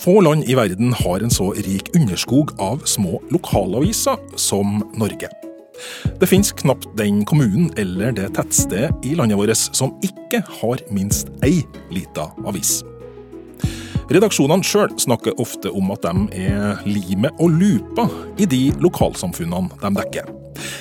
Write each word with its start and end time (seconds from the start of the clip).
Få 0.00 0.20
land 0.20 0.44
i 0.48 0.54
verden 0.54 0.92
har 0.92 1.20
en 1.20 1.30
så 1.30 1.50
rik 1.52 1.90
underskog 1.96 2.50
av 2.60 2.80
små 2.88 3.18
lokalaviser 3.28 4.16
som 4.36 4.78
Norge. 4.96 5.28
Det 6.20 6.26
finnes 6.26 6.52
knapt 6.56 6.88
den 6.96 7.18
kommunen 7.28 7.68
eller 7.76 8.14
det 8.16 8.30
tettstedet 8.38 9.04
i 9.04 9.12
landet 9.18 9.36
vårt 9.36 9.60
som 9.76 9.92
ikke 10.00 10.40
har 10.62 10.80
minst 10.88 11.28
ei 11.44 11.60
lita 11.92 12.30
avis. 12.48 12.78
Redaksjonene 14.08 14.64
sjøl 14.64 14.96
snakker 14.96 15.36
ofte 15.36 15.68
om 15.68 15.92
at 15.92 16.08
de 16.08 16.46
er 16.48 16.80
limet 16.88 17.36
og 17.36 17.60
lupa 17.60 18.08
i 18.40 18.48
de 18.48 18.70
lokalsamfunnene 18.80 19.68
de 19.84 19.96
dekker. 20.00 20.39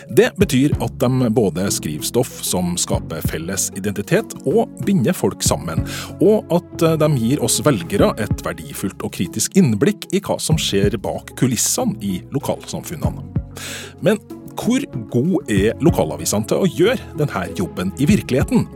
Det 0.09 0.31
betyr 0.39 0.75
at 0.83 0.97
de 1.01 1.29
både 1.35 1.67
skriver 1.73 2.07
stoff 2.07 2.39
som 2.45 2.75
skaper 2.79 3.23
felles 3.29 3.69
identitet 3.79 4.35
og 4.49 4.71
binder 4.87 5.15
folk 5.17 5.43
sammen, 5.45 5.85
og 6.23 6.49
at 6.55 6.87
de 7.01 7.11
gir 7.19 7.43
oss 7.45 7.59
velgere 7.65 8.11
et 8.21 8.43
verdifullt 8.45 9.05
og 9.05 9.13
kritisk 9.17 9.57
innblikk 9.59 10.09
i 10.15 10.23
hva 10.23 10.39
som 10.41 10.59
skjer 10.59 10.97
bak 11.01 11.35
kulissene 11.39 11.97
i 12.05 12.19
lokalsamfunnene. 12.33 13.25
Men 14.05 14.19
hvor 14.59 14.83
god 15.13 15.51
er 15.51 15.77
lokalavisene 15.83 16.47
til 16.49 16.63
å 16.63 16.69
gjøre 16.69 17.15
denne 17.19 17.45
jobben 17.57 17.93
i 17.99 18.07
virkeligheten? 18.09 18.67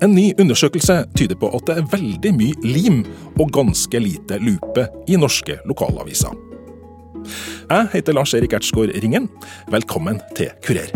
En 0.00 0.14
ny 0.16 0.30
undersøkelse 0.40 1.02
tyder 1.16 1.36
på 1.36 1.50
at 1.56 1.66
det 1.68 1.74
er 1.76 1.90
veldig 1.92 2.32
mye 2.38 2.54
lim 2.64 3.02
og 3.36 3.52
ganske 3.52 4.00
lite 4.00 4.40
lupe 4.40 4.86
i 5.12 5.20
norske 5.20 5.58
lokalaviser. 5.68 6.32
Jeg 7.70 7.88
heter 7.92 8.16
Lars 8.16 8.34
Erik 8.34 8.52
Ertsgaard 8.56 8.94
Ringen. 9.02 9.28
Velkommen 9.70 10.20
til 10.36 10.50
Kurer. 10.64 10.90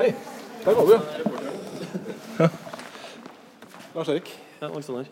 Hei. 0.00 0.14
Der 0.64 0.74
var 0.74 0.86
du, 0.86 0.92
ja. 0.94 2.48
Lars 3.94 4.08
Erik. 4.08 4.32
Ja, 4.60 4.66
Alexander. 4.66 5.04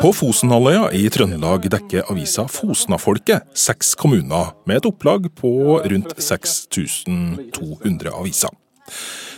På 0.00 0.10
Fosenhalvøya 0.16 0.88
i 0.96 1.04
Trøndelag 1.12 1.68
dekker 1.70 2.08
avisa 2.10 2.46
Fosnafolket 2.50 3.44
seks 3.54 3.92
kommuner, 3.98 4.54
med 4.66 4.80
et 4.80 4.88
opplag 4.88 5.28
på 5.38 5.50
rundt 5.82 6.14
6200 6.18 8.10
aviser. 8.10 8.50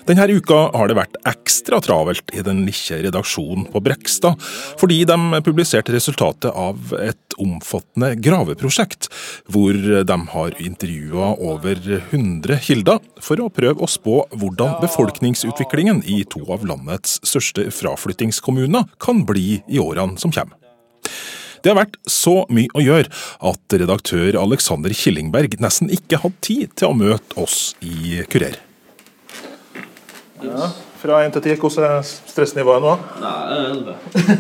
Denne 0.07 0.23
uka 0.31 0.57
har 0.71 0.87
det 0.87 0.95
vært 0.95 1.17
ekstra 1.27 1.81
travelt 1.83 2.31
i 2.31 2.43
den 2.47 2.61
lille 2.63 2.99
redaksjonen 3.09 3.65
på 3.73 3.81
Brekstad, 3.83 4.39
fordi 4.79 5.01
de 5.09 5.41
publiserte 5.43 5.91
resultatet 5.95 6.55
av 6.55 6.93
et 7.01 7.35
omfattende 7.43 8.13
graveprosjekt, 8.23 9.09
hvor 9.51 9.75
de 10.07 10.19
har 10.33 10.61
intervjua 10.63 11.33
over 11.43 11.81
100 12.13 12.61
kilder 12.69 13.01
for 13.19 13.43
å 13.43 13.51
prøve 13.51 13.83
å 13.83 13.91
spå 13.91 14.21
hvordan 14.31 14.79
befolkningsutviklingen 14.85 16.05
i 16.07 16.21
to 16.31 16.45
av 16.55 16.63
landets 16.71 17.19
største 17.27 17.67
fraflyttingskommuner 17.75 18.87
kan 19.03 19.25
bli 19.27 19.59
i 19.67 19.83
årene 19.83 20.23
som 20.23 20.31
kommer. 20.31 20.55
Det 21.65 21.73
har 21.73 21.81
vært 21.81 21.99
så 22.07 22.45
mye 22.55 22.71
å 22.79 22.85
gjøre 22.85 23.11
at 23.51 23.75
redaktør 23.83 24.39
Alexander 24.39 24.95
Killingberg 24.95 25.59
nesten 25.59 25.91
ikke 25.91 26.23
hadde 26.23 26.47
tid 26.47 26.79
til 26.79 26.93
å 26.93 26.99
møte 27.01 27.43
oss 27.43 27.73
i 27.83 28.23
Kurer. 28.31 28.61
Ja, 30.45 30.69
fra 31.01 31.23
1 31.25 31.33
til 31.33 31.43
10, 31.43 31.61
hvordan 31.61 31.85
er 31.99 32.03
stressnivået 32.05 32.83
nå? 32.85 32.93
Nei, 33.23 33.59
11. 33.71 33.95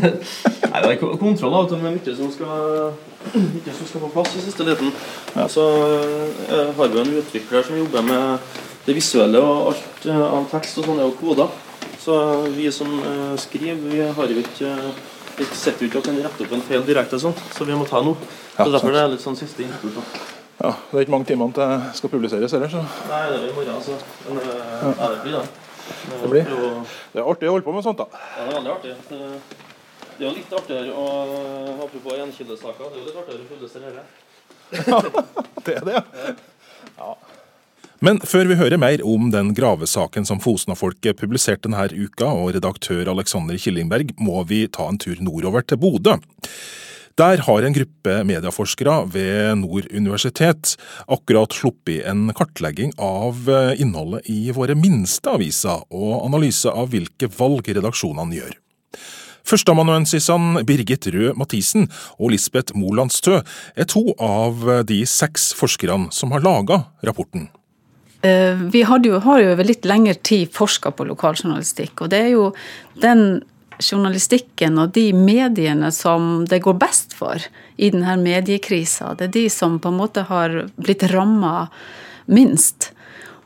Nei, 0.70 0.82
det 0.82 0.90
er 0.90 0.98
kontroll 1.00 1.56
av 1.56 1.70
det, 1.70 1.78
men 1.80 1.96
mye 1.96 2.16
som 2.18 2.30
skal, 2.34 2.92
mye 3.32 3.76
som 3.78 3.88
skal 3.88 4.04
på 4.04 4.10
plass 4.12 4.36
i 4.36 4.44
siste 4.44 4.66
liten. 4.66 4.92
Ja. 5.32 5.46
Så 5.48 5.64
eh, 6.50 6.72
har 6.76 6.92
vi 6.92 7.00
en 7.00 7.16
utvikler 7.22 7.64
som 7.64 7.80
jobber 7.80 8.04
med 8.04 8.52
det 8.86 8.96
visuelle 8.98 9.40
og 9.40 9.72
alt 9.72 10.08
eh, 10.10 10.22
av 10.26 10.48
tekst 10.52 10.82
og 10.82 10.90
sånne 10.90 11.08
og 11.08 11.16
koder. 11.20 11.52
Så 12.02 12.20
vi 12.54 12.68
som 12.74 12.92
eh, 13.00 13.34
skriver, 13.40 13.80
vi 13.88 14.04
har 14.20 14.32
jo 14.36 14.44
ikke 14.44 14.72
vi 15.36 15.44
sitter 15.52 15.84
jo 15.84 15.90
ikke 15.90 16.00
og 16.00 16.06
kan 16.06 16.16
rette 16.24 16.44
opp 16.46 16.56
en 16.56 16.64
feil 16.64 16.84
direkte, 16.86 17.18
sånn, 17.20 17.34
så 17.52 17.64
vi 17.68 17.76
må 17.76 17.84
ta 17.88 18.00
noe. 18.04 18.16
Så 18.54 18.56
Derfor 18.56 18.72
Derfor 18.78 18.94
det 18.96 19.02
er 19.02 19.10
litt 19.12 19.24
sånn 19.24 19.36
siste 19.36 19.64
innspurt. 19.64 20.24
Ja, 20.56 20.70
Det 20.72 20.96
er 20.96 21.04
ikke 21.04 21.12
mange 21.12 21.28
timene 21.28 21.52
til 21.52 21.68
det 21.68 21.96
skal 21.98 22.12
publiseres 22.12 22.54
heller, 22.56 22.72
så 22.72 22.80
Nei, 22.80 23.22
det 23.28 23.40
er 23.42 23.48
i 23.50 23.54
morgen, 23.56 23.74
altså. 23.76 23.98
Men 24.28 24.40
ja. 24.40 24.92
ja, 24.96 25.10
det 25.12 25.18
blir 25.24 25.36
det. 25.36 25.65
Det, 25.86 26.28
blir, 26.30 26.50
det 27.12 27.20
er 27.22 27.30
artig 27.30 27.48
å 27.48 27.56
holde 27.56 27.66
på 27.66 27.74
med 27.76 27.86
sånt, 27.86 28.00
da. 28.00 28.06
Ja, 28.10 28.44
det 28.44 28.50
er 28.50 28.58
veldig 28.58 28.74
artig. 28.74 28.94
Det 30.16 30.24
er 30.24 30.26
jo 30.26 30.34
litt 30.36 30.52
artigere 30.56 30.92
å 30.96 31.06
Apropos 31.86 32.16
gjenkildesaker, 32.16 32.90
det 32.90 32.96
er 32.96 33.02
jo 33.02 33.08
litt 33.08 33.18
artigere 33.20 33.44
å 33.44 33.50
publisere 33.50 33.94
dette. 33.96 34.24
ja, 34.90 35.00
det 35.66 35.74
er 35.80 35.84
det. 35.86 36.04
Ja. 36.96 37.10
Men 38.04 38.18
før 38.20 38.50
vi 38.50 38.58
hører 38.60 38.80
mer 38.80 39.00
om 39.08 39.30
den 39.32 39.54
gravesaken 39.56 40.26
som 40.28 40.40
Fosna-folket 40.42 41.16
publiserte 41.20 41.68
denne 41.68 41.86
uka, 41.94 42.28
og 42.28 42.52
redaktør 42.56 43.08
Alexander 43.12 43.56
Killingberg, 43.60 44.12
må 44.20 44.42
vi 44.48 44.66
ta 44.68 44.88
en 44.90 45.00
tur 45.00 45.16
nordover 45.24 45.64
til 45.64 45.80
Bodø. 45.80 46.18
Der 47.16 47.40
har 47.40 47.64
en 47.64 47.72
gruppe 47.72 48.14
medieforskere 48.28 49.06
ved 49.08 49.62
Nord 49.62 49.86
universitet 49.88 50.74
akkurat 51.08 51.54
sluppet 51.56 52.04
en 52.10 52.28
kartlegging 52.36 52.92
av 53.00 53.48
eh, 53.48 53.80
innholdet 53.80 54.28
i 54.28 54.52
våre 54.52 54.76
minste 54.76 55.32
aviser, 55.32 55.80
og 55.88 56.26
analyse 56.26 56.68
av 56.68 56.90
hvilke 56.92 57.30
valg 57.38 57.70
redaksjonene 57.72 58.36
gjør. 58.36 58.52
Førsteamanuensisene 59.48 60.66
Birgit 60.68 61.08
Røe 61.14 61.32
Mathisen 61.40 61.88
og 62.18 62.34
Lisbeth 62.34 62.76
Molandstø 62.76 63.40
er 63.40 63.88
to 63.88 64.10
av 64.20 64.68
de 64.84 65.00
seks 65.08 65.54
forskerne 65.56 66.12
som 66.12 66.36
har 66.36 66.44
laga 66.44 66.82
rapporten. 67.06 67.48
Eh, 68.26 68.60
vi 68.72 68.84
jo, 68.84 69.18
har 69.24 69.40
jo 69.40 69.52
over 69.56 69.64
litt 69.64 69.88
lengre 69.88 70.18
tid 70.20 70.52
forska 70.52 70.92
på 70.92 71.08
lokaljournalistikk, 71.08 72.02
og 72.02 72.12
det 72.12 72.24
er 72.26 72.32
jo 72.36 72.50
den 73.00 73.40
journalistikken 73.82 74.78
og 74.80 74.94
de 74.96 75.10
mediene 75.16 75.90
som 75.92 76.46
det 76.48 76.62
går 76.64 76.78
best 76.80 77.16
for 77.16 77.42
i 77.76 77.90
denne 77.92 78.16
mediekrisa. 78.20 79.14
Det 79.18 79.28
er 79.28 79.34
de 79.36 79.46
som 79.52 79.78
på 79.82 79.92
en 79.92 80.00
måte 80.00 80.26
har 80.28 80.62
blitt 80.76 81.04
ramma 81.12 81.68
minst. 82.26 82.92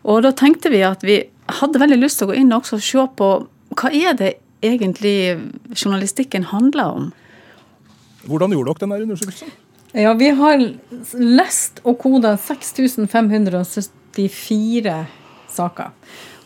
Og 0.02 0.22
da 0.24 0.32
tenkte 0.36 0.72
vi 0.72 0.82
at 0.86 1.04
vi 1.04 1.22
hadde 1.60 1.82
veldig 1.82 1.98
lyst 2.00 2.20
til 2.20 2.28
å 2.28 2.30
gå 2.30 2.38
inn 2.40 2.52
og 2.54 2.62
også 2.62 2.80
se 2.82 3.06
på 3.18 3.30
hva 3.78 3.90
er 3.94 4.16
det 4.18 4.34
egentlig 4.66 5.40
journalistikken 5.74 6.48
handler 6.50 7.00
om. 7.00 7.10
Hvordan 8.28 8.52
gjorde 8.52 8.74
dere 8.74 8.84
denne 8.84 9.02
undersøkelsen? 9.06 9.52
Ja, 9.92 10.14
Vi 10.14 10.30
har 10.30 10.60
lest 11.18 11.80
og 11.82 11.98
koda 11.98 12.36
6574 12.38 15.19
saker. 15.54 15.92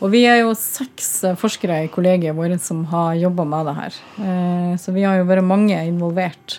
Og 0.04 0.10
vi 0.12 0.24
er 0.28 0.42
jo 0.42 0.52
seks 0.58 1.08
eh, 1.24 1.36
forskere 1.38 1.84
i 1.86 1.90
kollegiet 1.92 2.36
vårt 2.36 2.62
som 2.62 2.82
har 2.90 3.14
jobba 3.16 3.46
med 3.48 3.70
det 3.70 3.76
her. 3.78 3.98
Eh, 4.26 4.72
så 4.80 4.92
vi 4.92 5.06
har 5.06 5.20
jo 5.20 5.28
vært 5.30 5.46
mange 5.46 5.78
involvert. 5.86 6.58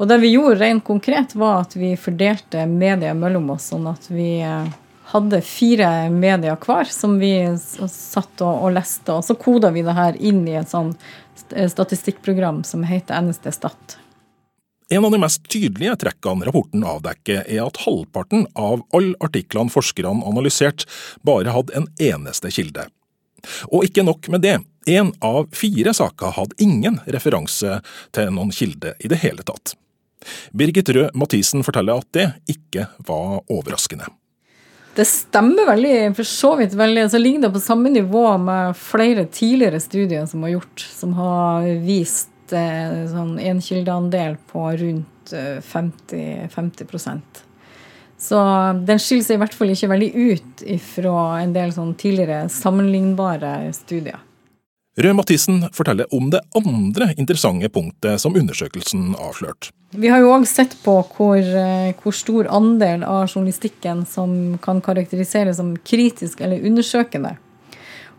Og 0.00 0.08
det 0.08 0.20
vi 0.22 0.32
gjorde 0.32 0.58
rent 0.62 0.84
konkret, 0.84 1.36
var 1.36 1.66
at 1.66 1.76
vi 1.76 1.92
fordelte 2.00 2.64
medier 2.66 3.14
mellom 3.14 3.52
oss, 3.54 3.68
sånn 3.70 3.86
at 3.90 4.08
vi 4.10 4.40
eh, 4.42 4.70
hadde 5.12 5.42
fire 5.44 5.92
medier 6.10 6.58
hver 6.58 6.90
som 6.90 7.18
vi 7.20 7.34
satt 7.60 8.42
og, 8.42 8.66
og 8.66 8.74
leste. 8.78 9.14
Og 9.14 9.26
så 9.26 9.38
koda 9.38 9.70
vi 9.74 9.86
det 9.86 9.94
her 9.94 10.18
inn 10.18 10.42
i 10.48 10.58
et 10.58 10.72
sånn 10.72 10.94
statistikkprogram 11.50 12.62
som 12.64 12.82
heter 12.86 13.22
NSD 13.26 13.50
Stat. 13.54 13.99
En 14.92 15.04
av 15.04 15.12
de 15.14 15.20
mest 15.22 15.44
tydelige 15.46 15.94
trekkene 16.02 16.48
rapporten 16.48 16.82
avdekker, 16.82 17.44
er 17.46 17.60
at 17.62 17.78
halvparten 17.84 18.48
av 18.58 18.80
alle 18.96 19.14
artiklene 19.22 19.70
forskerne 19.70 20.24
analyserte, 20.26 20.88
bare 21.22 21.54
hadde 21.54 21.76
en 21.78 21.86
eneste 22.02 22.50
kilde. 22.50 22.88
Og 23.70 23.86
ikke 23.86 24.02
nok 24.02 24.26
med 24.34 24.42
det, 24.42 24.56
én 24.90 25.12
av 25.22 25.46
fire 25.54 25.94
saker 25.94 26.34
hadde 26.34 26.58
ingen 26.58 26.98
referanse 27.06 27.78
til 28.16 28.32
noen 28.34 28.50
kilde 28.50 28.96
i 28.98 29.10
det 29.12 29.20
hele 29.22 29.46
tatt. 29.46 29.76
Birgit 30.50 30.90
Røe 30.92 31.12
Mathisen 31.14 31.62
forteller 31.64 32.02
at 32.02 32.10
det 32.16 32.26
ikke 32.50 32.88
var 33.06 33.44
overraskende. 33.46 34.10
Det 34.98 35.06
stemmer 35.06 35.70
veldig, 35.70 35.94
for 36.18 36.26
så 36.26 36.50
vidt 36.58 36.74
veldig. 36.74 37.06
Så 37.12 37.22
ligger 37.22 37.46
det 37.46 37.52
på 37.54 37.62
samme 37.62 37.94
nivå 37.94 38.26
med 38.42 38.74
flere 38.76 39.28
tidligere 39.30 39.78
studier 39.80 40.26
som 40.26 40.42
har 40.42 40.56
gjort, 40.56 40.86
som 40.98 41.14
har 41.14 41.70
vist 41.86 42.34
sånn 42.50 43.36
enkildeandel 43.38 44.36
på 44.50 44.64
rundt 44.80 45.32
50, 45.62 46.16
eh, 46.16 46.48
50% 46.48 47.44
Så 48.18 48.38
den 48.86 48.98
skiller 48.98 49.24
seg 49.24 49.38
i 49.38 49.40
hvert 49.40 49.54
fall 49.56 49.70
ikke 49.72 49.88
veldig 49.88 50.10
ut 50.14 50.64
fra 50.84 51.20
en 51.40 51.54
del 51.54 51.72
sånn 51.72 51.94
tidligere 51.96 52.48
sammenlignbare 52.52 53.70
studier. 53.72 54.20
Røe 55.00 55.14
Mathisen 55.14 55.62
forteller 55.72 56.10
om 56.14 56.28
det 56.32 56.42
andre 56.58 57.14
interessante 57.16 57.70
punktet 57.72 58.20
som 58.20 58.34
undersøkelsen 58.36 59.14
avslørte. 59.14 59.70
Vi 59.96 60.10
har 60.10 60.20
jo 60.20 60.34
òg 60.34 60.44
sett 60.46 60.76
på 60.84 60.98
hvor, 61.16 61.38
eh, 61.38 61.94
hvor, 62.02 62.14
stor 62.14 62.46
andel 62.50 63.02
av 63.02 63.28
journalistikken 63.28 64.04
som 64.06 64.58
kan 64.62 64.80
karakteriseres 64.80 65.56
som 65.56 65.76
kritisk 65.76 66.40
eller 66.40 66.60
undersøkende. 66.60 67.36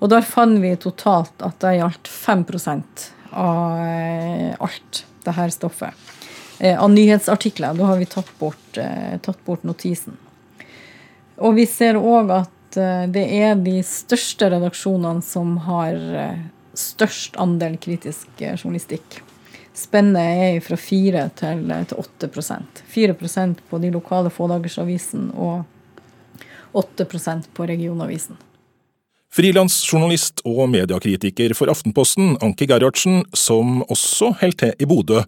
Og 0.01 0.09
der 0.09 0.25
fant 0.25 0.59
vi 0.63 0.73
totalt 0.75 1.45
at 1.45 1.59
det 1.61 1.77
gjaldt 1.77 2.09
5 2.09 2.45
av 3.31 3.77
eh, 3.79 4.55
alt 4.59 5.05
det 5.23 5.31
her 5.31 5.49
stoffet. 5.49 5.93
Eh, 6.59 6.83
av 6.83 6.91
nyhetsartikler. 6.91 7.73
Da 7.73 7.89
har 7.89 7.97
vi 7.97 8.05
tatt 8.05 8.31
bort, 8.39 8.77
eh, 8.77 9.17
tatt 9.21 9.45
bort 9.45 9.63
notisen. 9.63 10.17
Og 11.37 11.55
vi 11.57 11.65
ser 11.65 11.97
òg 11.97 12.31
at 12.41 12.57
det 12.71 13.23
er 13.35 13.57
de 13.59 13.81
største 13.83 14.47
redaksjonene 14.53 15.19
som 15.25 15.57
har 15.65 15.97
størst 16.77 17.35
andel 17.35 17.73
kritisk 17.81 18.29
journalistikk. 18.39 19.17
Spennet 19.75 20.43
er 20.45 20.61
fra 20.63 20.77
4 20.79 21.25
til, 21.35 21.65
til 21.89 21.99
8% 22.29 22.79
4% 22.93 23.65
på 23.67 23.81
de 23.83 23.91
lokale 23.91 24.31
fådagersavisene 24.31 25.35
og 25.35 25.65
8% 26.71 27.51
på 27.57 27.67
regionavisen. 27.67 28.39
Frilansjournalist 29.31 30.41
og 30.43 30.65
mediekritiker 30.73 31.53
for 31.55 31.71
Aftenposten, 31.71 32.33
Anki 32.43 32.65
Gerhardsen, 32.67 33.21
som 33.31 33.79
også 33.85 34.33
holder 34.41 34.57
til 34.59 34.83
i 34.83 34.87
Bodø, 34.89 35.21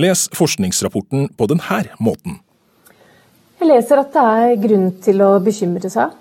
les 0.00 0.22
forskningsrapporten 0.32 1.26
på 1.36 1.48
denne 1.50 1.82
måten. 2.00 2.38
Jeg 3.60 3.68
leser 3.68 4.00
at 4.00 4.16
det 4.16 4.24
er 4.24 4.62
grunn 4.62 4.88
til 5.04 5.20
å 5.20 5.36
bekymre 5.44 5.92
seg. 5.92 6.16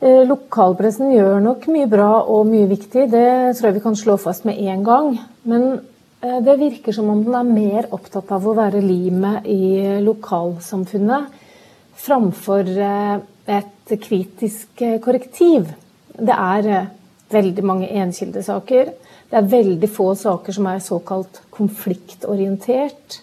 Eh, 0.00 0.24
lokalpressen 0.24 1.12
gjør 1.12 1.44
nok 1.44 1.68
mye 1.68 1.92
bra 1.92 2.08
og 2.24 2.48
mye 2.48 2.72
viktig, 2.72 3.04
det 3.12 3.28
tror 3.58 3.68
jeg 3.68 3.76
vi 3.76 3.84
kan 3.84 4.00
slå 4.00 4.16
fast 4.16 4.48
med 4.48 4.64
en 4.64 4.82
gang. 4.88 5.12
Men 5.44 5.70
eh, 6.24 6.40
det 6.40 6.56
virker 6.56 6.96
som 6.96 7.12
om 7.12 7.20
den 7.28 7.36
er 7.36 7.52
mer 7.52 7.92
opptatt 7.92 8.32
av 8.32 8.48
å 8.48 8.56
være 8.56 8.80
limet 8.80 9.44
i 9.44 10.00
lokalsamfunnet 10.00 11.40
framfor 12.00 12.64
eh, 12.64 13.16
et 13.60 13.98
kritisk 14.00 14.88
korrektiv. 15.04 15.68
Det 16.14 16.34
er 16.34 16.90
veldig 17.34 17.64
mange 17.66 17.88
enkildesaker. 17.90 18.92
Det 19.30 19.38
er 19.38 19.50
veldig 19.50 19.90
få 19.90 20.12
saker 20.18 20.54
som 20.54 20.68
er 20.70 20.82
såkalt 20.84 21.40
konfliktorientert. 21.54 23.18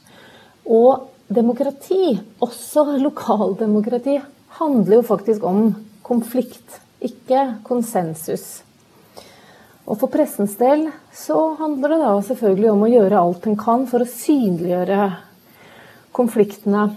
Og 0.67 1.07
demokrati, 1.31 2.17
også 2.43 2.97
lokaldemokrati, 2.99 4.17
handler 4.59 4.99
jo 4.99 5.07
faktisk 5.07 5.45
om 5.47 5.71
konflikt, 6.03 6.81
ikke 7.01 7.63
konsensus. 7.63 8.61
Og 9.87 9.97
for 9.97 10.11
pressens 10.11 10.53
del 10.59 10.89
så 11.15 11.37
handler 11.59 11.95
det 11.95 12.01
da 12.03 12.11
selvfølgelig 12.27 12.71
om 12.71 12.83
å 12.85 12.91
gjøre 12.91 13.21
alt 13.21 13.47
en 13.49 13.57
kan 13.59 13.87
for 13.89 14.03
å 14.03 14.11
synliggjøre 14.11 15.07
konfliktene. 16.15 16.89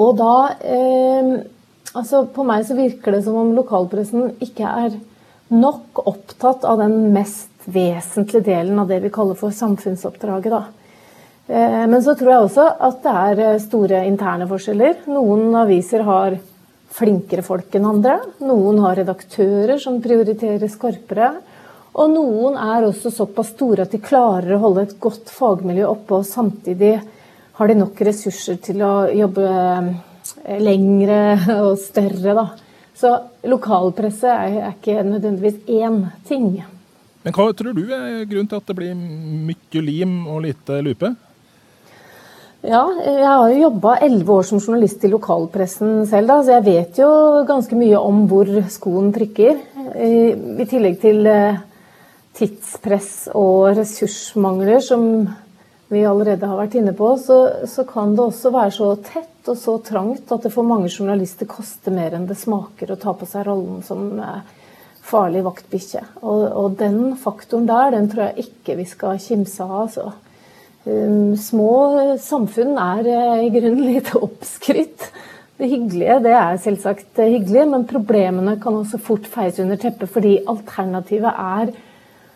Og 0.00 0.14
da 0.18 0.34
eh, 0.62 1.34
Altså, 1.98 2.22
på 2.30 2.44
meg 2.46 2.66
så 2.66 2.76
virker 2.78 3.16
det 3.16 3.24
som 3.26 3.38
om 3.40 3.54
lokalpressen 3.56 4.36
ikke 4.44 4.66
er 4.84 4.98
nok 5.50 6.04
opptatt 6.06 6.64
av 6.68 6.78
den 6.78 7.10
mest 7.14 7.48
vesentlige 7.66 8.46
delen 8.46 8.78
av 8.78 8.90
det 8.90 9.00
vi 9.02 9.10
kaller 9.12 9.38
for 9.38 9.54
samfunnsoppdraget, 9.54 10.52
da. 10.54 10.62
Eh, 11.50 11.86
men 11.90 11.98
så 12.02 12.14
tror 12.14 12.30
jeg 12.30 12.46
også 12.46 12.66
at 12.86 13.00
det 13.02 13.14
er 13.24 13.42
eh, 13.46 13.62
store 13.62 14.04
interne 14.06 14.46
forskjeller. 14.50 15.02
Noen 15.10 15.50
aviser 15.58 16.04
har 16.06 16.36
flinkere 16.94 17.42
folk 17.46 17.74
enn 17.74 17.88
andre. 17.90 18.18
Noen 18.46 18.78
har 18.84 18.98
redaktører 19.00 19.80
som 19.82 19.98
prioriterer 20.02 20.70
skarpere. 20.70 21.32
Og 21.98 22.12
noen 22.12 22.54
er 22.54 22.86
også 22.86 23.10
såpass 23.10 23.50
store 23.56 23.82
at 23.82 23.94
de 23.94 24.02
klarer 24.02 24.54
å 24.54 24.60
holde 24.62 24.86
et 24.86 24.98
godt 25.02 25.32
fagmiljø 25.34 25.88
oppe, 25.90 26.20
og 26.20 26.28
samtidig 26.28 26.94
har 27.58 27.68
de 27.68 27.76
nok 27.76 27.98
ressurser 28.06 28.60
til 28.62 28.84
å 28.86 28.94
jobbe 29.10 29.48
eh, 29.50 29.90
lengre 30.60 31.22
og 31.66 31.78
større. 31.80 32.34
Da. 32.36 32.46
Så 32.96 33.14
lokalpresse 33.48 34.28
er 34.28 34.74
ikke 34.74 35.00
nødvendigvis 35.06 35.62
én 35.68 36.04
ting. 36.28 36.52
Men 37.20 37.36
hva 37.36 37.50
tror 37.52 37.76
du 37.76 37.82
er 37.84 38.24
grunnen 38.28 38.48
til 38.48 38.60
at 38.60 38.70
det 38.70 38.76
blir 38.78 38.94
mye 38.96 39.82
lim 39.84 40.22
og 40.30 40.44
lite 40.46 40.78
lupe? 40.84 41.12
Ja, 42.60 42.82
jeg 42.92 43.24
har 43.24 43.46
jo 43.48 43.60
jobba 43.62 43.94
elleve 44.04 44.34
år 44.36 44.44
som 44.44 44.60
journalist 44.60 45.04
i 45.04 45.08
lokalpressen 45.08 46.02
selv, 46.08 46.28
da, 46.28 46.42
så 46.44 46.58
jeg 46.58 46.64
vet 46.66 46.98
jo 47.00 47.08
ganske 47.48 47.76
mye 47.76 47.96
om 47.96 48.26
hvor 48.28 48.50
skoen 48.68 49.08
trykker. 49.16 49.62
I 49.96 50.66
tillegg 50.68 50.98
til 51.00 51.24
eh, 51.28 51.62
tidspress 52.36 53.30
og 53.32 53.78
ressursmangler, 53.78 54.82
som 54.84 55.06
vi 55.90 56.04
allerede 56.04 56.46
har 56.46 56.60
vært 56.60 56.76
inne 56.78 56.92
på, 56.96 57.14
så, 57.18 57.38
så, 57.64 57.86
kan 57.88 58.12
det 58.12 58.26
også 58.28 58.52
være 58.54 58.74
så 58.76 58.90
tett 59.08 59.29
og 59.48 59.58
så 59.58 59.76
trangt 59.84 60.30
at 60.34 60.44
det 60.44 60.52
for 60.54 60.66
mange 60.66 60.90
journalister 60.92 61.48
koster 61.48 61.94
mer 61.94 62.16
enn 62.16 62.26
det 62.28 62.38
smaker 62.38 62.92
å 62.92 62.98
ta 63.00 63.14
på 63.16 63.28
seg 63.28 63.46
rollen 63.48 63.80
som 63.86 64.18
eh, 64.20 64.42
farlig 65.06 65.44
vaktbikkje. 65.46 66.02
Og, 66.20 66.42
og 66.60 66.76
den 66.80 67.16
faktoren 67.20 67.68
der, 67.70 67.94
den 67.96 68.10
tror 68.12 68.28
jeg 68.28 68.48
ikke 68.48 68.76
vi 68.80 68.86
skal 68.88 69.22
kimse 69.22 69.64
av. 69.66 69.78
altså. 69.86 70.10
Um, 70.84 71.36
små 71.36 71.72
samfunn 72.20 72.78
er 72.80 73.08
eh, 73.12 73.44
i 73.46 73.52
grunnen 73.52 73.84
litt 73.88 74.14
oppskrytt. 74.26 75.10
Det 75.60 75.68
hyggelige 75.68 76.22
det 76.24 76.32
er 76.32 76.60
selvsagt 76.62 77.20
hyggelig, 77.20 77.66
men 77.68 77.88
problemene 77.88 78.56
kan 78.62 78.78
også 78.80 79.00
fort 79.02 79.26
feies 79.28 79.60
under 79.60 79.76
teppet 79.80 80.08
fordi 80.08 80.38
alternativet 80.48 81.36
er 81.36 81.74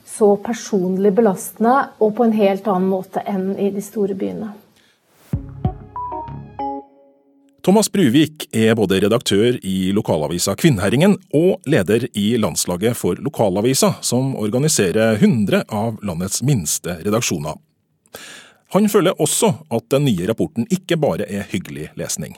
så 0.05 0.35
personlig 0.45 1.15
belastende 1.17 1.79
og 2.05 2.13
på 2.19 2.27
en 2.27 2.37
helt 2.37 2.69
annen 2.69 2.91
måte 2.93 3.25
enn 3.25 3.55
i 3.57 3.71
de 3.73 3.81
store 3.85 4.17
byene. 4.19 4.53
Thomas 7.65 7.93
Bruvik 7.93 8.45
er 8.53 8.75
både 8.77 8.99
redaktør 9.01 9.55
i 9.65 9.89
lokalavisa 9.97 10.53
Kvinnherringen 10.61 11.15
og 11.33 11.65
leder 11.65 12.03
i 12.13 12.35
landslaget 12.37 12.93
for 12.99 13.17
lokalavisa, 13.25 13.95
som 14.05 14.35
organiserer 14.37 15.17
100 15.17 15.63
av 15.73 15.97
landets 16.05 16.43
minste 16.45 16.99
redaksjoner. 17.01 17.57
Han 18.77 18.91
føler 18.93 19.17
også 19.17 19.55
at 19.73 19.89
den 19.97 20.05
nye 20.11 20.29
rapporten 20.29 20.69
ikke 20.69 21.01
bare 21.01 21.25
er 21.25 21.49
hyggelig 21.49 21.89
lesning. 21.97 22.37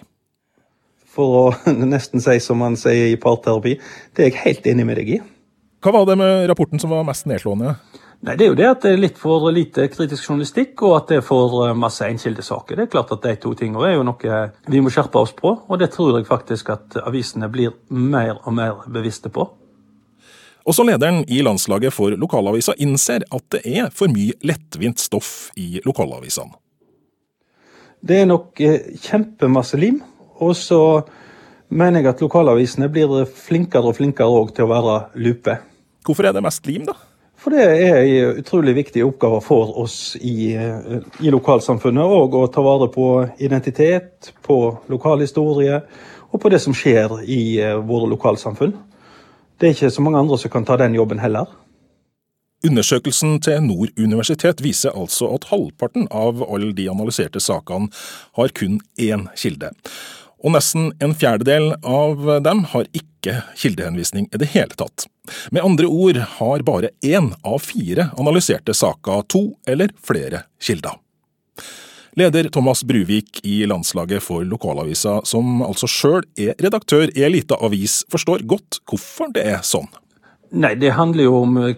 For 1.10 1.40
å 1.40 1.44
nesten 1.96 2.22
si 2.22 2.38
som 2.44 2.62
man 2.62 2.78
sier 2.78 3.10
i 3.10 3.18
parterapi, 3.18 3.74
det 4.14 4.28
er 4.28 4.30
jeg 4.30 4.44
helt 4.44 4.70
enig 4.76 4.86
med 4.86 5.02
deg 5.02 5.14
i. 5.16 5.22
Hva 5.82 5.96
var 5.96 6.06
det 6.06 6.20
med 6.22 6.46
rapporten 6.52 6.78
som 6.78 6.94
var 6.94 7.02
mest 7.08 7.26
nedslående? 7.26 7.74
Nei, 8.26 8.34
Det 8.34 8.42
er 8.42 8.48
jo 8.48 8.58
det 8.58 8.66
at 8.66 8.82
det 8.82 8.90
er 8.90 8.98
litt 8.98 9.18
for 9.20 9.44
lite 9.54 9.84
kritisk 9.86 10.26
journalistikk, 10.26 10.82
og 10.82 10.96
at 10.96 11.12
det 11.12 11.20
er 11.20 11.22
for 11.22 11.68
eh, 11.68 11.76
masse 11.78 12.02
saker. 12.02 12.74
Det 12.74 12.82
er 12.82 12.90
klart 12.90 13.12
at 13.12 13.22
De 13.22 13.36
to 13.36 13.54
tingene 13.54 13.86
er 13.86 13.94
jo 13.94 14.02
noe 14.02 14.40
vi 14.66 14.80
må 14.80 14.90
skjerpe 14.90 15.20
oss 15.20 15.32
på, 15.32 15.52
og 15.68 15.78
det 15.78 15.92
tror 15.94 16.18
jeg 16.18 16.26
faktisk 16.26 16.70
at 16.70 16.96
avisene 17.06 17.48
blir 17.48 17.70
mer 17.88 18.40
og 18.42 18.52
mer 18.52 18.82
bevisste 18.90 19.30
på. 19.30 19.46
Også 20.66 20.82
lederen 20.82 21.22
i 21.30 21.38
landslaget 21.46 21.94
for 21.94 22.10
lokalavisa 22.10 22.74
innser 22.82 23.22
at 23.30 23.44
det 23.54 23.62
er 23.62 23.90
for 23.94 24.10
mye 24.10 24.34
lettvint 24.42 24.98
stoff 24.98 25.52
i 25.56 25.78
lokalavisene. 25.86 26.50
Det 28.02 28.22
er 28.24 28.26
nok 28.26 28.58
eh, 28.60 28.90
kjempemasse 29.06 29.78
lim. 29.78 30.02
Og 30.42 30.56
så 30.58 31.06
mener 31.70 32.02
jeg 32.02 32.10
at 32.10 32.26
lokalavisene 32.26 32.90
blir 32.90 33.22
flinkere 33.30 33.86
og 33.86 34.00
flinkere 34.00 34.48
til 34.50 34.66
å 34.66 34.72
være 34.74 34.96
lupe. 35.14 35.60
Hvorfor 36.02 36.26
er 36.26 36.34
det 36.34 36.42
mest 36.42 36.66
lim, 36.66 36.90
da? 36.90 36.98
For 37.46 37.54
det 37.54 37.62
er 37.62 38.00
en 38.02 38.38
utrolig 38.40 38.72
viktig 38.74 39.04
oppgave 39.06 39.36
for 39.38 39.76
oss 39.78 40.16
i, 40.18 40.56
eh, 40.58 40.96
i 41.22 41.30
lokalsamfunnet. 41.30 42.02
òg 42.02 42.34
å 42.34 42.46
ta 42.50 42.60
vare 42.60 42.88
på 42.90 43.30
identitet, 43.38 44.32
på 44.42 44.78
lokalhistorie 44.88 45.80
og 46.32 46.40
på 46.40 46.50
det 46.50 46.60
som 46.60 46.74
skjer 46.74 47.22
i 47.22 47.60
eh, 47.60 47.76
våre 47.78 48.10
lokalsamfunn. 48.10 48.74
Det 49.60 49.68
er 49.68 49.74
ikke 49.76 49.90
så 49.94 50.02
mange 50.02 50.18
andre 50.18 50.38
som 50.38 50.50
kan 50.50 50.64
ta 50.64 50.76
den 50.76 50.94
jobben 50.94 51.22
heller. 51.22 51.46
Undersøkelsen 52.66 53.40
til 53.40 53.62
Nord 53.62 53.94
universitet 53.96 54.58
viser 54.64 54.90
altså 54.90 55.30
at 55.34 55.46
halvparten 55.46 56.08
av 56.10 56.42
alle 56.42 56.72
de 56.72 56.90
analyserte 56.90 57.38
sakene 57.38 57.92
har 58.34 58.48
kun 58.48 58.80
én 58.98 59.28
kilde. 59.36 59.70
Og 60.44 60.52
nesten 60.52 60.90
en 61.00 61.14
fjerdedel 61.16 61.72
av 61.80 62.26
dem 62.44 62.64
har 62.72 62.88
ikke 62.92 63.40
kildehenvisning 63.56 64.28
i 64.30 64.40
det 64.40 64.50
hele 64.52 64.76
tatt. 64.76 65.08
Med 65.50 65.64
andre 65.64 65.88
ord 65.88 66.20
har 66.36 66.62
bare 66.66 66.92
én 67.02 67.32
av 67.42 67.58
fire 67.64 68.10
analyserte 68.20 68.74
saker 68.76 69.24
to 69.32 69.48
eller 69.66 69.94
flere 70.04 70.44
kilder. 70.62 71.00
Leder 72.16 72.48
Thomas 72.48 72.84
Bruvik 72.84 73.40
i 73.44 73.66
landslaget 73.66 74.22
for 74.24 74.44
lokalavisa, 74.48 75.18
som 75.24 75.60
altså 75.60 75.88
sjøl 75.90 76.22
er 76.40 76.54
redaktør 76.64 77.10
i 77.12 77.26
ei 77.26 77.28
lita 77.34 77.58
avis, 77.60 78.04
forstår 78.12 78.46
godt 78.48 78.78
hvorfor 78.88 79.34
det 79.36 79.44
er 79.44 79.58
sånn. 79.60 79.90
Nei, 80.56 80.72
det 80.80 80.94
handler 80.96 81.26
jo 81.26 81.34
om 81.42 81.58
eh, 81.60 81.76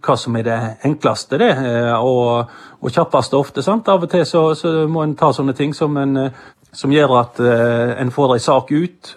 hva 0.00 0.16
som 0.16 0.38
er 0.40 0.46
det 0.46 0.56
enkleste, 0.86 1.36
det. 1.42 1.50
Eh, 1.60 1.92
og, 1.92 2.48
og 2.80 2.94
kjappeste 2.94 3.36
ofte. 3.36 3.64
sant? 3.66 3.88
Av 3.92 4.00
og 4.00 4.10
til 4.10 4.24
så, 4.24 4.46
så, 4.56 4.72
må 4.88 5.04
en 5.04 5.12
ta 5.18 5.28
sånne 5.36 5.52
ting 5.58 5.74
som, 5.76 5.96
en, 6.00 6.16
eh, 6.24 6.44
som 6.72 6.92
gjør 6.92 7.12
at 7.20 7.38
en 8.02 8.10
får 8.12 8.34
ei 8.34 8.42
sak 8.42 8.72
ut. 8.72 9.12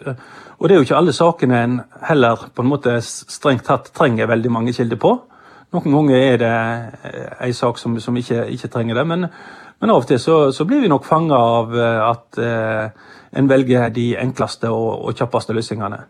Og 0.60 0.68
det 0.68 0.76
er 0.76 0.80
jo 0.80 0.86
ikke 0.88 1.00
alle 1.00 1.16
sakene 1.16 1.58
en 1.64 1.76
heller 2.08 2.50
på 2.56 2.64
en 2.64 2.70
måte 2.70 2.98
strengt 3.04 3.66
tatt 3.68 3.92
trenger 3.96 4.28
veldig 4.28 4.52
mange 4.52 4.74
kilder 4.76 5.00
på. 5.00 5.14
Noen 5.70 5.94
ganger 5.94 6.18
er 6.18 6.40
det 6.42 6.54
ei 7.46 7.52
sak 7.54 7.78
som, 7.78 8.00
som 8.02 8.16
ikke, 8.18 8.48
ikke, 8.56 8.72
trenger 8.74 8.98
det. 8.98 9.06
Men, 9.08 9.28
men 9.80 9.94
av 9.94 10.02
og 10.02 10.08
til 10.10 10.20
så, 10.22 10.38
så 10.56 10.66
blir 10.66 10.82
vi 10.82 10.90
nok 10.90 11.06
fanga 11.06 11.38
av 11.38 11.76
eh, 11.78 12.00
at 12.08 12.40
eh, 12.42 13.12
en 13.38 13.50
velger 13.50 13.94
de 13.94 14.08
enkleste 14.18 14.72
og, 14.74 15.06
og 15.06 15.20
kjappeste 15.20 15.54
løsningene. 15.54 16.02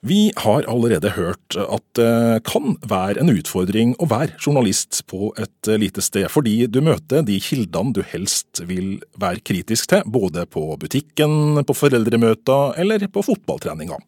Vi 0.00 0.32
har 0.36 0.62
allerede 0.70 1.10
hørt 1.10 1.56
at 1.58 1.82
det 1.98 2.42
kan 2.46 2.76
være 2.86 3.18
en 3.18 3.32
utfordring 3.32 3.96
å 3.98 4.06
være 4.06 4.36
journalist 4.38 5.00
på 5.10 5.32
et 5.34 5.70
lite 5.74 6.04
sted, 6.04 6.28
fordi 6.30 6.68
du 6.70 6.78
møter 6.86 7.24
de 7.26 7.40
kildene 7.42 7.90
du 7.96 8.04
helst 8.06 8.62
vil 8.68 9.00
være 9.18 9.42
kritisk 9.42 9.90
til, 9.90 10.04
både 10.06 10.46
på 10.46 10.62
butikken, 10.78 11.64
på 11.66 11.74
foreldremøter 11.74 12.78
eller 12.78 13.08
på 13.10 13.24
fotballtreninga. 13.26 13.98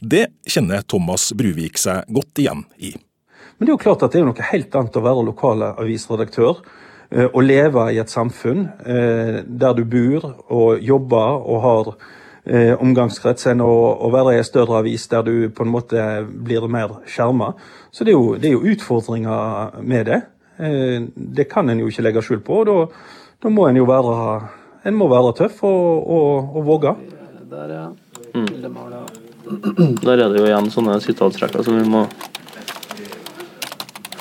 Det 0.00 0.30
kjenner 0.48 0.80
Thomas 0.88 1.28
Bruvik 1.36 1.76
seg 1.78 2.08
godt 2.08 2.40
igjen 2.40 2.64
i. 2.80 2.94
Men 3.58 3.68
det 3.68 3.74
er 3.74 3.76
jo 3.76 3.84
klart 3.84 4.06
at 4.06 4.16
det 4.16 4.22
er 4.22 4.30
noe 4.30 4.48
helt 4.48 4.80
annet 4.80 4.96
å 4.96 5.04
være 5.04 5.26
lokale 5.28 5.74
avisredaktør. 5.82 6.64
og 7.12 7.42
leve 7.44 7.82
i 7.92 7.98
et 8.00 8.08
samfunn 8.08 8.62
eh, 8.88 9.42
der 9.44 9.74
du 9.76 9.84
bor 9.84 10.22
og 10.48 10.80
jobber 10.80 11.42
og 11.44 11.58
har 11.60 11.90
eh, 12.44 12.74
omgangskrets 12.74 13.48
enn 13.52 13.62
å, 13.64 13.70
å, 14.02 14.10
være 14.12 14.36
i 14.36 14.40
en 14.40 14.46
større 14.46 14.80
avis 14.80 15.06
der 15.10 15.24
du 15.26 15.34
på 15.54 15.66
en 15.66 15.72
måte 15.72 16.04
blir 16.26 16.66
mer 16.70 16.98
skjerma. 17.08 17.52
Så 17.90 18.06
det 18.06 18.14
er, 18.14 18.18
jo, 18.18 18.36
det 18.38 18.50
er, 18.50 18.56
jo, 18.56 18.74
utfordringer 18.74 19.82
med 19.82 20.08
det. 20.10 20.20
Eh, 20.58 20.98
det 21.14 21.48
kan 21.50 21.70
en 21.70 21.82
jo 21.82 21.90
ikke 21.90 22.06
legge 22.06 22.24
skjul 22.24 22.42
på. 22.44 22.62
og 22.68 22.92
da 23.42 23.50
må 23.50 23.66
en 23.66 23.76
jo 23.76 23.86
være, 23.88 24.16
en 24.86 24.94
må 24.94 25.08
være 25.10 25.32
tøff 25.40 25.64
og, 25.66 26.10
og, 26.16 26.56
og 26.56 26.66
våge. 26.68 26.94
Der, 27.50 27.72
ja. 27.74 27.86
Mm. 28.34 28.46
Der 30.04 30.12
er 30.12 30.28
det 30.30 30.38
jo 30.38 30.46
igjen 30.46 30.70
sånne 30.72 31.00
sitatstrekker 31.02 31.64
som 31.66 31.76
vi 31.76 31.82
må 31.90 32.04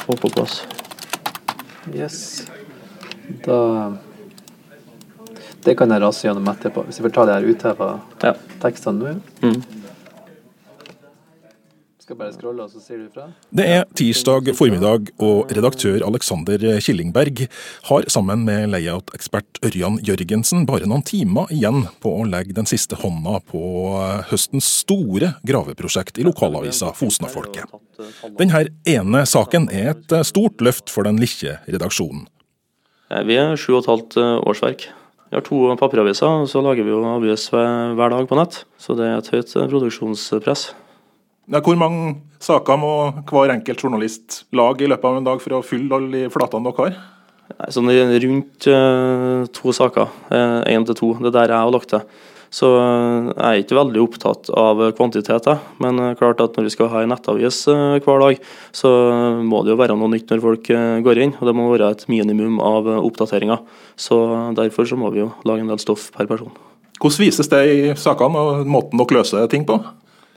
få 0.02 0.18
på 0.18 0.32
plass. 0.34 0.64
Yes. 1.94 2.18
Da 3.46 3.60
Det 5.62 5.76
kan 5.78 5.94
jeg 5.94 6.02
rase 6.02 6.26
gjennom 6.26 6.50
etterpå. 6.50 6.88
Hvis 6.88 6.98
jeg 6.98 7.06
får 7.06 7.14
ta 7.16 7.28
de 7.30 7.38
her 7.38 7.46
utheva 7.46 7.94
ja. 8.24 8.34
tekstene 8.64 9.14
nå. 9.14 9.46
Mm. 9.46 9.82
Skal 12.02 12.18
bare 12.18 12.34
scrolle, 12.34 12.66
og 12.66 12.72
så 12.74 12.82
sier 12.82 12.98
du 12.98 13.06
ifra. 13.06 13.28
Det 13.54 13.66
er 13.70 13.84
tirsdag 13.96 14.50
formiddag, 14.58 15.12
og 15.22 15.52
redaktør 15.54 16.02
Alexander 16.08 16.64
Killingberg 16.82 17.44
har 17.88 18.08
sammen 18.10 18.42
med 18.48 18.72
layout-ekspert 18.74 19.62
Ørjan 19.70 20.00
Jørgensen 20.04 20.66
bare 20.68 20.90
noen 20.90 21.06
timer 21.06 21.54
igjen 21.54 21.86
på 22.02 22.16
å 22.18 22.26
legge 22.28 22.58
den 22.58 22.68
siste 22.68 22.98
hånda 23.00 23.38
på 23.54 23.62
høstens 24.32 24.68
store 24.82 25.36
graveprosjekt 25.48 26.18
i 26.18 26.26
lokalavisa 26.26 26.90
Fosnafolket. 26.98 27.70
Denne 28.42 28.66
ene 28.90 29.24
saken 29.30 29.70
er 29.70 29.94
et 29.94 30.18
stort 30.28 30.66
løft 30.66 30.90
for 30.90 31.06
den 31.06 31.22
lille 31.22 31.60
redaksjonen. 31.70 32.26
Vi 33.28 33.38
er 33.38 33.54
sju 33.60 33.76
og 33.76 33.84
et 33.84 33.92
halvt 33.92 34.20
årsverk. 34.50 34.90
Vi 35.32 35.38
har 35.38 35.44
to 35.48 35.64
papiraviser, 35.80 36.28
og 36.44 36.50
så 36.52 36.60
lager 36.60 36.84
vi 36.84 36.92
jo 36.92 37.00
avis 37.08 37.46
hver 37.54 38.12
dag 38.12 38.26
på 38.28 38.36
nett. 38.36 38.66
Så 38.76 38.98
det 39.00 39.06
er 39.08 39.22
et 39.22 39.30
høyt 39.32 39.54
produksjonspress. 39.72 40.66
Hvor 41.48 41.78
mange 41.80 42.18
saker 42.44 42.80
må 42.80 42.92
hver 43.32 43.54
enkelt 43.56 43.80
journalist 43.80 44.42
lage 44.52 44.84
i 44.84 44.90
løpet 44.92 45.08
av 45.08 45.22
en 45.22 45.30
dag 45.30 45.40
for 45.40 45.56
å 45.56 45.64
fylle 45.64 45.96
alle 45.96 46.26
de 46.26 46.34
flatene 46.34 46.68
dere 46.68 46.84
har? 46.84 47.00
Nei, 47.52 47.70
sånn 47.72 47.90
rundt 48.26 48.68
uh, 48.72 49.48
to 49.56 49.74
saker. 49.76 50.12
Én 50.36 50.84
uh, 50.84 50.90
til 50.92 51.00
to. 51.00 51.14
Det 51.24 51.32
er 51.32 51.38
der 51.40 51.56
jeg 51.56 51.64
har 51.64 51.74
lagt 51.78 51.94
til. 51.96 52.04
Så 52.52 52.68
uh, 52.76 53.30
jeg 53.32 53.46
er 53.48 53.62
ikke 53.64 53.78
veldig 53.78 54.02
opptatt 54.04 54.50
av 54.60 54.82
kvantitet. 54.98 55.48
Men 55.84 56.02
klart 56.20 56.44
at 56.44 56.58
når 56.58 56.68
vi 56.68 56.74
skal 56.74 56.92
ha 56.92 57.04
en 57.04 57.14
nettavis 57.14 57.64
hver 57.68 58.26
dag, 58.26 58.42
så 58.76 58.92
må 59.40 59.64
det 59.64 59.74
jo 59.74 59.80
være 59.80 59.96
noe 59.96 60.12
nytt 60.12 60.34
når 60.34 60.44
folk 60.44 60.74
går 61.08 61.24
inn. 61.24 61.38
Og 61.40 61.48
det 61.48 61.56
må 61.56 61.70
være 61.72 61.94
et 61.96 62.04
minimum 62.12 62.60
av 62.60 62.92
oppdateringer. 63.00 63.64
Så 63.96 64.20
derfor 64.60 64.90
så 64.90 65.00
må 65.00 65.14
vi 65.16 65.24
jo 65.24 65.32
lage 65.48 65.64
en 65.64 65.72
del 65.72 65.82
stoff 65.82 66.10
per 66.16 66.28
person. 66.30 66.52
Hvordan 67.02 67.24
vises 67.24 67.50
det 67.50 67.62
i 67.66 67.80
sakene 67.98 68.46
og 68.46 68.68
måten 68.70 69.00
dere 69.00 69.22
løser 69.22 69.48
ting 69.50 69.64
på? 69.66 69.80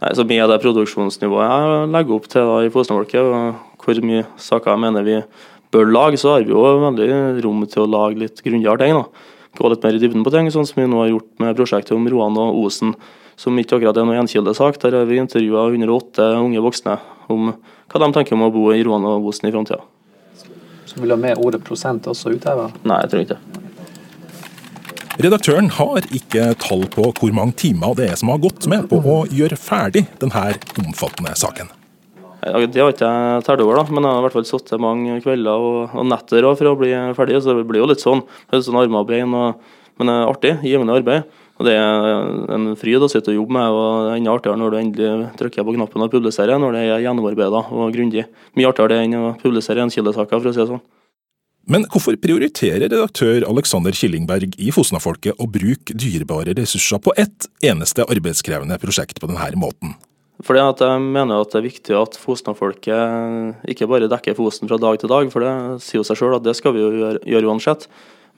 Nei, 0.04 0.12
så 0.16 0.24
Med 0.24 0.48
det 0.50 0.60
produksjonsnivået 0.62 1.44
jeg 1.48 1.90
legger 1.92 2.16
opp 2.16 2.26
til 2.28 2.48
da, 2.48 2.56
i 2.64 2.70
Fosenfolket, 2.72 3.20
og 3.20 3.84
hvor 3.84 4.00
mye 4.04 4.24
saker 4.40 4.72
jeg 4.72 4.82
mener 4.82 5.04
vi 5.06 5.18
bør 5.72 5.92
lage, 5.92 6.18
så 6.20 6.34
har 6.34 6.44
vi 6.44 6.52
jo 6.52 6.64
veldig 6.82 7.44
rom 7.44 7.62
til 7.68 7.84
å 7.84 7.90
lage 7.90 8.20
litt 8.20 8.42
grundigere 8.44 8.80
ting. 8.80 8.96
da. 8.96 9.04
Gå 9.54 9.70
litt 9.70 9.84
mer 9.86 9.96
i 9.96 10.00
dybden 10.02 10.24
på 10.26 10.32
ting, 10.34 10.50
sånn 10.50 10.66
som 10.66 10.80
vi 10.80 10.88
nå 10.90 11.02
har 11.02 11.12
gjort 11.12 11.30
med 11.42 11.56
prosjektet 11.58 11.94
om 11.96 12.08
Roan 12.10 12.38
og 12.40 12.58
Osen. 12.64 12.94
Som 13.38 13.58
ikke 13.58 13.78
akkurat 13.78 13.98
er 13.98 14.06
noen 14.06 14.20
gjenkildesak. 14.20 14.78
Der 14.82 14.98
har 14.98 15.08
vi 15.10 15.18
intervjua 15.22 15.66
108 15.70 16.30
unge 16.38 16.62
voksne 16.62 16.98
om 17.32 17.52
hva 17.54 18.02
de 18.02 18.10
tenker 18.14 18.36
om 18.36 18.46
å 18.46 18.52
bo 18.54 18.68
i 18.74 18.82
Roan 18.86 19.06
og 19.08 19.30
Osen 19.30 19.50
i 19.50 19.54
framtida. 19.54 19.82
Så 20.86 21.00
vil 21.00 21.10
du 21.10 21.16
ha 21.16 21.20
med 21.20 21.38
ordet 21.42 21.62
prosent 21.66 22.06
også 22.10 22.34
utheva? 22.34 22.68
Nei, 22.86 23.00
jeg 23.04 23.12
tror 23.12 23.24
ikke 23.24 23.38
det. 23.38 23.60
Redaktøren 25.24 25.70
har 25.70 26.02
ikke 26.10 26.48
tall 26.58 26.88
på 26.90 27.06
hvor 27.14 27.34
mange 27.34 27.54
timer 27.62 27.94
det 27.94 28.08
er 28.10 28.18
som 28.18 28.32
har 28.32 28.42
gått 28.42 28.66
med 28.70 28.88
på 28.90 28.98
å 28.98 29.20
gjøre 29.30 29.58
ferdig 29.58 30.08
denne 30.18 30.48
omfattende 30.82 31.36
saken. 31.38 31.70
Det 32.44 32.82
har 32.82 32.92
ikke 32.92 33.08
jeg 33.08 33.44
telt 33.46 33.62
over, 33.64 33.78
da, 33.78 33.84
men 33.88 34.04
jeg 34.04 34.12
har 34.12 34.20
i 34.20 34.24
hvert 34.26 34.36
fall 34.36 34.48
sittet 34.48 34.82
mange 34.82 35.16
kvelder 35.24 35.64
og, 35.68 35.94
og 35.96 36.08
netter 36.10 36.44
for 36.50 36.70
å 36.70 36.76
bli 36.76 36.90
ferdig. 37.16 37.40
så 37.40 37.54
Det 37.56 37.64
blir 37.68 37.80
jo 37.80 37.88
litt 37.88 38.04
sånn. 38.04 38.20
Det 38.50 38.58
er 38.58 38.66
sånn 38.66 38.80
armer 38.82 39.00
og 39.00 39.08
bein, 39.08 39.30
men 39.32 40.10
det 40.10 40.16
er 40.16 40.28
artig. 40.28 40.52
Givende 40.66 40.98
arbeid. 40.98 41.24
Og 41.54 41.68
Det 41.68 41.76
er 41.78 42.52
en 42.56 42.72
fryd 42.76 43.04
å 43.06 43.08
sitte 43.10 43.30
og 43.30 43.38
jobbe 43.38 43.54
med. 43.56 43.70
og 43.70 43.92
Det 44.04 44.10
er 44.10 44.18
enda 44.18 44.34
artigere 44.34 44.60
når 44.60 44.74
du 44.74 44.78
endelig 44.80 45.30
trykker 45.38 45.66
på 45.66 45.76
knappen 45.76 46.04
og 46.04 46.12
publiserer, 46.12 46.58
når 46.58 46.76
det 46.76 46.82
er 46.84 47.04
gjennomarbeida 47.06 47.62
og 47.70 47.94
grundig. 47.94 48.26
Mye 48.58 48.70
artigere 48.72 48.96
det 48.96 49.00
enn 49.06 49.18
å 49.20 49.34
publisere 49.40 49.86
enkildesaker, 49.86 50.40
for 50.40 50.50
å 50.50 50.54
si 50.54 50.60
det 50.60 50.70
sånn. 50.72 50.84
Men 51.64 51.86
hvorfor 51.88 52.18
prioriterer 52.20 52.90
redaktør 52.90 53.46
Alexander 53.48 53.94
Killingberg 53.96 54.58
i 54.60 54.72
Fosnafolket 54.74 55.38
å 55.40 55.46
bruke 55.48 55.94
dyrebare 55.96 56.52
ressurser 56.58 57.00
på 57.00 57.14
ett 57.16 57.46
eneste 57.64 58.04
arbeidskrevende 58.04 58.76
prosjekt 58.82 59.22
på 59.22 59.30
denne 59.30 59.54
måten? 59.56 59.94
Fordi 60.42 60.58
at 60.58 60.80
Jeg 60.82 61.00
mener 61.00 61.40
at 61.40 61.52
det 61.52 61.60
er 61.60 61.68
viktig 61.68 61.94
at 61.94 62.16
Fosnafolket 62.18 63.70
ikke 63.70 63.86
bare 63.86 64.10
dekker 64.10 64.34
Fosen 64.34 64.68
fra 64.68 64.80
dag 64.82 64.98
til 64.98 65.08
dag, 65.08 65.30
for 65.30 65.44
det 65.44 65.82
sier 65.84 66.00
jo 66.00 66.08
seg 66.08 66.18
sjøl 66.18 66.34
at 66.40 66.44
det 66.44 66.56
skal 66.58 66.74
vi 66.74 66.82
jo 66.82 66.90
gjøre, 66.90 67.22
gjøre 67.22 67.50
uansett. 67.52 67.86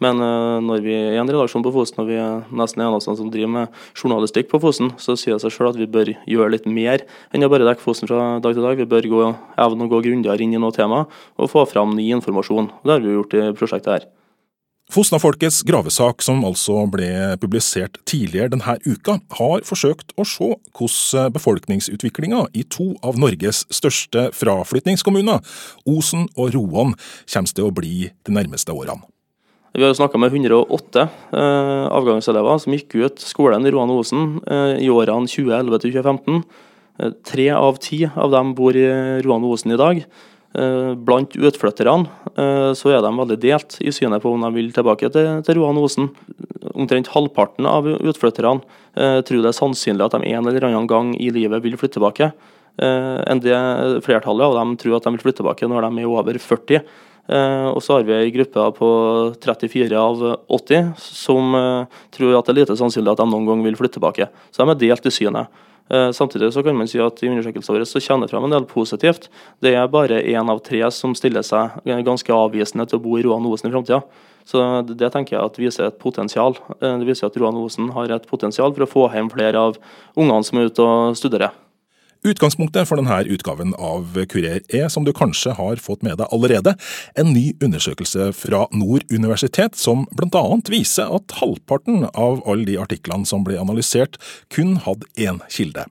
Men 0.04 0.20
uh, 0.20 0.60
når 0.60 0.82
vi 0.84 0.92
er 0.92 1.16
en 1.16 1.30
redaksjon 1.30 1.64
på 1.64 1.72
Fosen, 1.72 2.02
og 2.02 2.10
vi 2.10 2.18
er 2.20 2.42
nesten 2.52 2.84
eneste 2.84 3.14
som 3.16 3.30
driver 3.32 3.52
med 3.54 3.78
journalistikk 3.96 4.50
på 4.50 4.60
Fosen, 4.60 4.92
så 5.00 5.16
sier 5.16 5.38
det 5.38 5.46
seg 5.46 5.54
selv 5.54 5.72
at 5.72 5.80
vi 5.80 5.88
bør 5.88 6.12
gjøre 6.28 6.52
litt 6.52 6.68
mer 6.68 7.06
enn 7.32 7.46
å 7.46 7.50
bare 7.52 7.64
dekke 7.68 7.84
Fosen 7.84 8.10
fra 8.10 8.36
dag 8.44 8.52
til 8.52 8.66
dag. 8.66 8.76
Vi 8.76 8.88
bør 8.92 9.08
gå, 9.14 9.24
evne 9.64 9.88
å 9.88 9.92
gå 9.94 10.02
grundigere 10.04 10.44
inn 10.44 10.52
i 10.52 10.60
noe 10.60 10.76
tema 10.76 11.06
og 11.08 11.52
få 11.52 11.64
fram 11.70 11.96
ny 11.96 12.10
informasjon. 12.18 12.68
Det 12.84 12.92
har 12.92 13.04
vi 13.04 13.16
gjort 13.16 13.40
i 13.40 13.48
prosjektet 13.56 13.94
her. 13.94 14.08
Fosnafolkets 14.86 15.64
gravesak, 15.66 16.22
som 16.22 16.44
altså 16.46 16.84
ble 16.86 17.08
publisert 17.42 17.98
tidligere 18.06 18.52
denne 18.52 18.76
uka, 18.86 19.16
har 19.34 19.64
forsøkt 19.66 20.14
å 20.14 20.22
se 20.22 20.52
hvordan 20.78 21.32
befolkningsutviklinga 21.34 22.44
i 22.54 22.62
to 22.70 22.92
av 23.02 23.18
Norges 23.18 23.64
største 23.74 24.28
fraflytningskommuner, 24.36 25.42
Osen 25.90 26.28
og 26.38 26.54
Roan, 26.54 26.94
kommer 27.26 27.50
til 27.58 27.66
å 27.66 27.74
bli 27.74 28.12
de 28.28 28.36
nærmeste 28.36 28.70
årene. 28.70 29.02
Vi 29.76 29.82
har 29.84 29.92
snakka 29.92 30.16
med 30.22 30.32
108 30.32 31.02
eh, 31.02 31.86
avgangselever 31.92 32.62
som 32.62 32.72
gikk 32.72 32.94
ut 32.96 33.20
skolen 33.20 33.66
i 33.66 33.74
Roan 33.74 33.90
og 33.92 34.04
Osen 34.04 34.38
eh, 34.46 34.78
i 34.86 34.88
årene 34.88 35.28
2011 35.28 35.82
til 35.82 35.96
2015. 35.98 36.38
Eh, 37.02 37.12
tre 37.26 37.50
av 37.58 37.82
ti 37.82 38.04
av 38.06 38.30
dem 38.32 38.54
bor 38.56 38.78
i 38.78 38.86
Roan 39.26 39.44
og 39.44 39.58
Osen 39.58 39.74
i 39.74 39.82
dag. 39.82 40.00
Eh, 40.54 40.94
blant 40.94 41.34
utflytterne 41.36 42.06
eh, 42.38 42.70
så 42.78 42.92
er 42.94 43.02
de 43.04 43.10
veldig 43.18 43.36
delt 43.42 43.76
i 43.82 43.90
synet 43.92 44.22
på 44.22 44.30
om 44.32 44.44
de 44.46 44.52
vil 44.54 44.70
tilbake 44.72 45.10
til, 45.12 45.40
til 45.44 45.58
Roan 45.58 45.80
Osen. 45.80 46.08
Omtrent 46.72 47.10
halvparten 47.12 47.66
av 47.68 47.88
utflytterne 47.96 48.62
eh, 48.94 49.18
tror 49.26 49.42
det 49.42 49.50
er 49.50 49.58
sannsynlig 49.58 50.06
at 50.06 50.16
de 50.16 50.30
en 50.30 50.46
eller 50.46 50.68
annen 50.70 50.88
gang 50.88 51.12
i 51.18 51.32
livet 51.34 51.64
vil 51.64 51.76
flytte 51.76 51.98
tilbake. 51.98 52.30
Enn 52.76 53.40
det 53.40 53.56
flertallet 54.04 54.44
av 54.44 54.54
dem 54.58 54.74
tror 54.76 54.98
at 54.98 55.06
de 55.06 55.14
vil 55.14 55.22
flytte 55.22 55.40
tilbake 55.40 55.64
når 55.64 55.86
de 55.86 56.02
er 56.02 56.10
over 56.12 56.36
40. 56.36 56.82
Eh, 57.26 57.68
og 57.70 57.80
så 57.82 57.96
har 57.96 58.04
vi 58.04 58.12
ei 58.12 58.34
gruppe 58.34 58.66
på 58.76 58.88
34 59.40 59.96
av 59.96 60.20
80 60.52 60.90
som 61.00 61.56
tror 62.12 62.36
at 62.36 62.48
det 62.48 62.52
er 62.52 62.60
lite 62.60 62.76
sannsynlig 62.76 63.14
at 63.14 63.22
de 63.22 63.28
noen 63.32 63.48
gang 63.48 63.64
vil 63.64 63.78
flytte 63.80 63.96
tilbake. 63.96 64.28
Så 64.52 64.60
de 64.62 64.72
er 64.76 64.82
delt 64.84 65.08
i 65.08 65.14
synet. 65.16 65.64
Eh, 65.88 66.10
samtidig 66.10 66.52
så 66.52 66.62
kan 66.62 66.76
man 66.76 66.88
si 66.90 66.98
at 66.98 67.22
i 67.22 67.28
undersøkelsen 67.30 67.76
vår 67.76 67.84
så 67.86 68.02
kommer 68.02 68.26
det 68.26 68.34
fram 68.34 68.46
en 68.48 68.56
del 68.56 68.66
positivt. 68.66 69.28
Det 69.62 69.74
er 69.74 69.90
bare 69.90 70.22
én 70.22 70.50
av 70.50 70.62
tre 70.66 70.82
som 70.90 71.14
stiller 71.14 71.46
seg 71.46 71.78
ganske 71.84 72.32
avvisende 72.32 72.88
til 72.88 72.98
å 72.98 73.04
bo 73.04 73.18
i 73.18 73.22
Roan 73.26 73.46
Osen 73.46 73.70
i 73.70 73.74
framtida. 73.74 74.02
Så 74.46 74.62
det 74.86 75.10
tenker 75.10 75.36
jeg 75.36 75.44
at 75.44 75.58
viser 75.58 75.88
et 75.88 75.98
potensial. 75.98 76.54
Det 76.78 77.06
viser 77.06 77.26
at 77.26 77.36
Roan 77.36 77.58
Osen 77.58 77.90
har 77.96 78.10
et 78.14 78.26
potensial 78.30 78.74
for 78.74 78.86
å 78.86 78.90
få 78.90 79.06
hjem 79.14 79.30
flere 79.30 79.58
av 79.58 79.78
ungene 80.14 80.46
som 80.46 80.58
er 80.58 80.70
ute 80.70 80.86
og 80.86 81.18
studerer. 81.18 81.65
Utgangspunktet 82.24 82.88
for 82.88 83.00
denne 83.00 83.18
utgaven 83.28 83.74
av 83.76 84.16
Kurer 84.30 84.62
er, 84.72 84.86
som 84.92 85.04
du 85.04 85.12
kanskje 85.16 85.56
har 85.58 85.82
fått 85.82 86.04
med 86.06 86.16
deg 86.20 86.32
allerede, 86.32 86.76
en 87.18 87.32
ny 87.34 87.50
undersøkelse 87.62 88.30
fra 88.36 88.64
Nord 88.72 89.04
universitet 89.12 89.76
som 89.76 90.06
bl.a. 90.16 90.44
viser 90.70 91.12
at 91.18 91.36
halvparten 91.40 92.08
av 92.12 92.40
alle 92.46 92.68
de 92.68 92.78
artiklene 92.80 93.28
som 93.28 93.44
ble 93.46 93.58
analysert, 93.60 94.16
kun 94.52 94.78
hadde 94.86 95.10
én 95.20 95.42
kilde. 95.52 95.84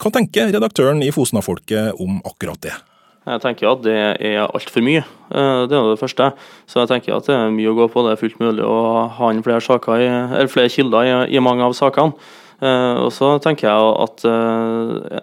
Hva 0.00 0.10
tenker 0.14 0.50
redaktøren 0.50 1.02
i 1.04 1.12
Fosna-folket 1.14 2.00
om 2.02 2.22
akkurat 2.26 2.62
det? 2.64 2.74
Jeg 3.22 3.38
tenker 3.44 3.68
at 3.70 3.82
det 3.84 3.98
er 4.18 4.40
altfor 4.48 4.82
mye. 4.82 5.04
Eh, 5.30 5.64
det 5.70 5.76
er 5.78 5.90
det 5.92 6.00
første. 6.00 6.32
Så 6.66 6.82
jeg 6.82 6.90
tenker 6.90 7.14
at 7.14 7.28
det 7.28 7.36
er 7.36 7.52
mye 7.54 7.70
å 7.70 7.76
gå 7.78 7.86
på. 7.92 8.02
Det 8.02 8.16
er 8.16 8.22
fullt 8.22 8.40
mulig 8.42 8.64
å 8.66 8.78
ha 9.14 9.28
inn 9.30 9.44
flere, 9.46 9.62
i, 9.62 10.46
flere 10.50 10.72
kilder 10.72 11.06
i, 11.06 11.12
i, 11.36 11.42
mange 11.44 11.62
av 11.62 11.76
sakene. 11.78 12.18
Eh, 12.58 12.96
og 13.04 13.12
så 13.14 13.36
tenker 13.42 13.68
jeg 13.68 13.92
at 14.06 14.26
eh, 14.26 15.22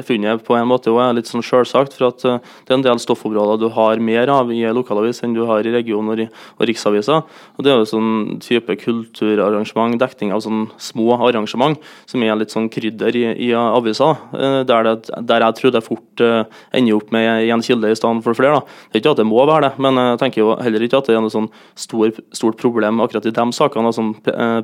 det 0.00 0.06
funnet 0.08 0.44
på 0.46 0.56
en 0.56 0.68
måte 0.68 0.92
er 0.92 1.14
litt 1.16 1.28
sånn 1.28 1.44
selvsagt, 1.44 1.94
for 1.96 2.10
at 2.10 2.24
uh, 2.26 2.38
det 2.66 2.72
er 2.72 2.78
en 2.78 2.84
del 2.86 3.00
stoffområder 3.02 3.60
du 3.60 3.68
har 3.74 4.00
mer 4.02 4.30
av 4.32 4.50
i 4.52 4.62
lokalavis 4.74 5.22
enn 5.24 5.34
du 5.36 5.42
har 5.48 5.66
i 5.66 5.74
region 5.74 6.08
og, 6.12 6.22
og 6.56 6.68
riksaviser. 6.68 7.24
Og 7.56 7.64
Det 7.64 7.72
er 7.72 7.80
jo 7.80 7.88
sånn 7.90 8.40
type 8.44 8.76
kulturarrangement, 8.80 9.98
dekning 10.00 10.34
av 10.34 10.42
sånn 10.44 10.68
små 10.80 11.18
arrangement, 11.18 11.80
som 12.10 12.24
er 12.24 12.38
litt 12.40 12.54
sånn 12.54 12.70
krydder 12.72 13.16
i, 13.16 13.24
i 13.48 13.50
aviser. 13.56 14.16
Uh, 14.34 14.62
der, 14.68 14.88
det, 14.88 15.12
der, 15.28 15.46
jeg 15.46 15.58
tror 15.60 15.76
det 15.76 15.84
fort 15.86 16.24
uh, 16.24 16.42
ender 16.76 16.98
opp 16.98 17.12
med 17.14 17.46
én 17.50 17.64
kilde 17.64 17.90
i 17.90 17.98
stedet 17.98 18.24
for 18.26 18.38
flere. 18.38 18.60
Da. 18.60 18.80
Det 18.90 19.00
er 19.00 19.04
ikke 19.04 19.14
at 19.16 19.22
det 19.22 19.28
må 19.28 19.44
være 19.44 19.68
det, 19.68 19.72
men 19.82 20.00
jeg 20.00 20.22
tenker 20.24 20.44
jo 20.44 20.54
heller 20.60 20.86
ikke 20.86 21.02
at 21.02 21.10
det 21.10 21.18
er 21.18 21.24
noe 21.24 21.32
sånn 21.32 21.50
stor, 21.78 22.14
stort 22.36 22.60
problem 22.60 23.02
akkurat 23.02 23.28
i 23.28 23.34
de 23.34 23.46
sakene, 23.56 23.92
sånn 23.94 24.14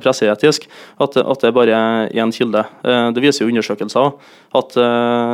presseetisk, 0.03 0.67
at, 1.03 1.17
at 1.19 1.43
det 1.43 1.49
er 1.49 1.55
bare 1.55 1.79
én 2.15 2.31
kilde. 2.33 2.63
Det 2.83 3.23
viser 3.23 3.43
jo 3.43 3.51
undersøkelser 3.51 4.11
at 4.57 4.77
Eh, 4.77 5.26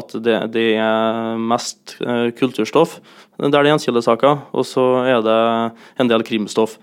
at 0.00 0.14
det, 0.24 0.36
det, 0.54 0.68
er 0.80 1.40
mest 1.40 1.96
kulturstoff, 1.98 2.98
kulturstoff 3.00 3.28
der 3.40 3.48
det 3.48 3.60
er 3.60 3.70
gjenkildesaker, 3.70 4.40
og 4.52 4.66
så 4.68 4.82
er 5.08 5.22
det 5.24 5.36
en 6.02 6.10
del 6.10 6.24
krimstoff. 6.26 6.76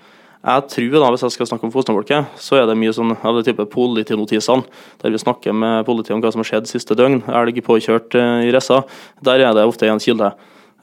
Jeg 0.48 0.64
tror 0.72 1.00
da, 1.02 1.10
Hvis 1.12 1.24
jeg 1.24 1.32
skal 1.32 1.48
snakke 1.48 1.66
om 1.66 1.72
Fosnafolket, 1.72 2.26
så 2.38 2.56
er 2.56 2.66
det 2.68 2.78
mye 2.78 2.94
sånn 2.94 3.18
av 3.22 3.36
det 3.36 3.46
type 3.46 3.66
politinotisene, 3.66 4.64
der 5.02 5.12
vi 5.12 5.20
snakker 5.20 5.54
med 5.54 5.86
politiet 5.86 6.16
om 6.16 6.22
hva 6.22 6.32
som 6.32 6.42
har 6.42 6.50
skjedd 6.50 6.70
siste 6.70 6.96
døgn. 6.96 7.24
Elg 7.28 7.62
påkjørt 7.66 8.16
eh, 8.16 8.48
i 8.48 8.54
Ressa. 8.54 8.84
Der 9.22 9.44
er 9.44 9.54
det 9.54 9.66
ofte 9.68 9.90
en 9.90 10.00
kilde. 10.00 10.32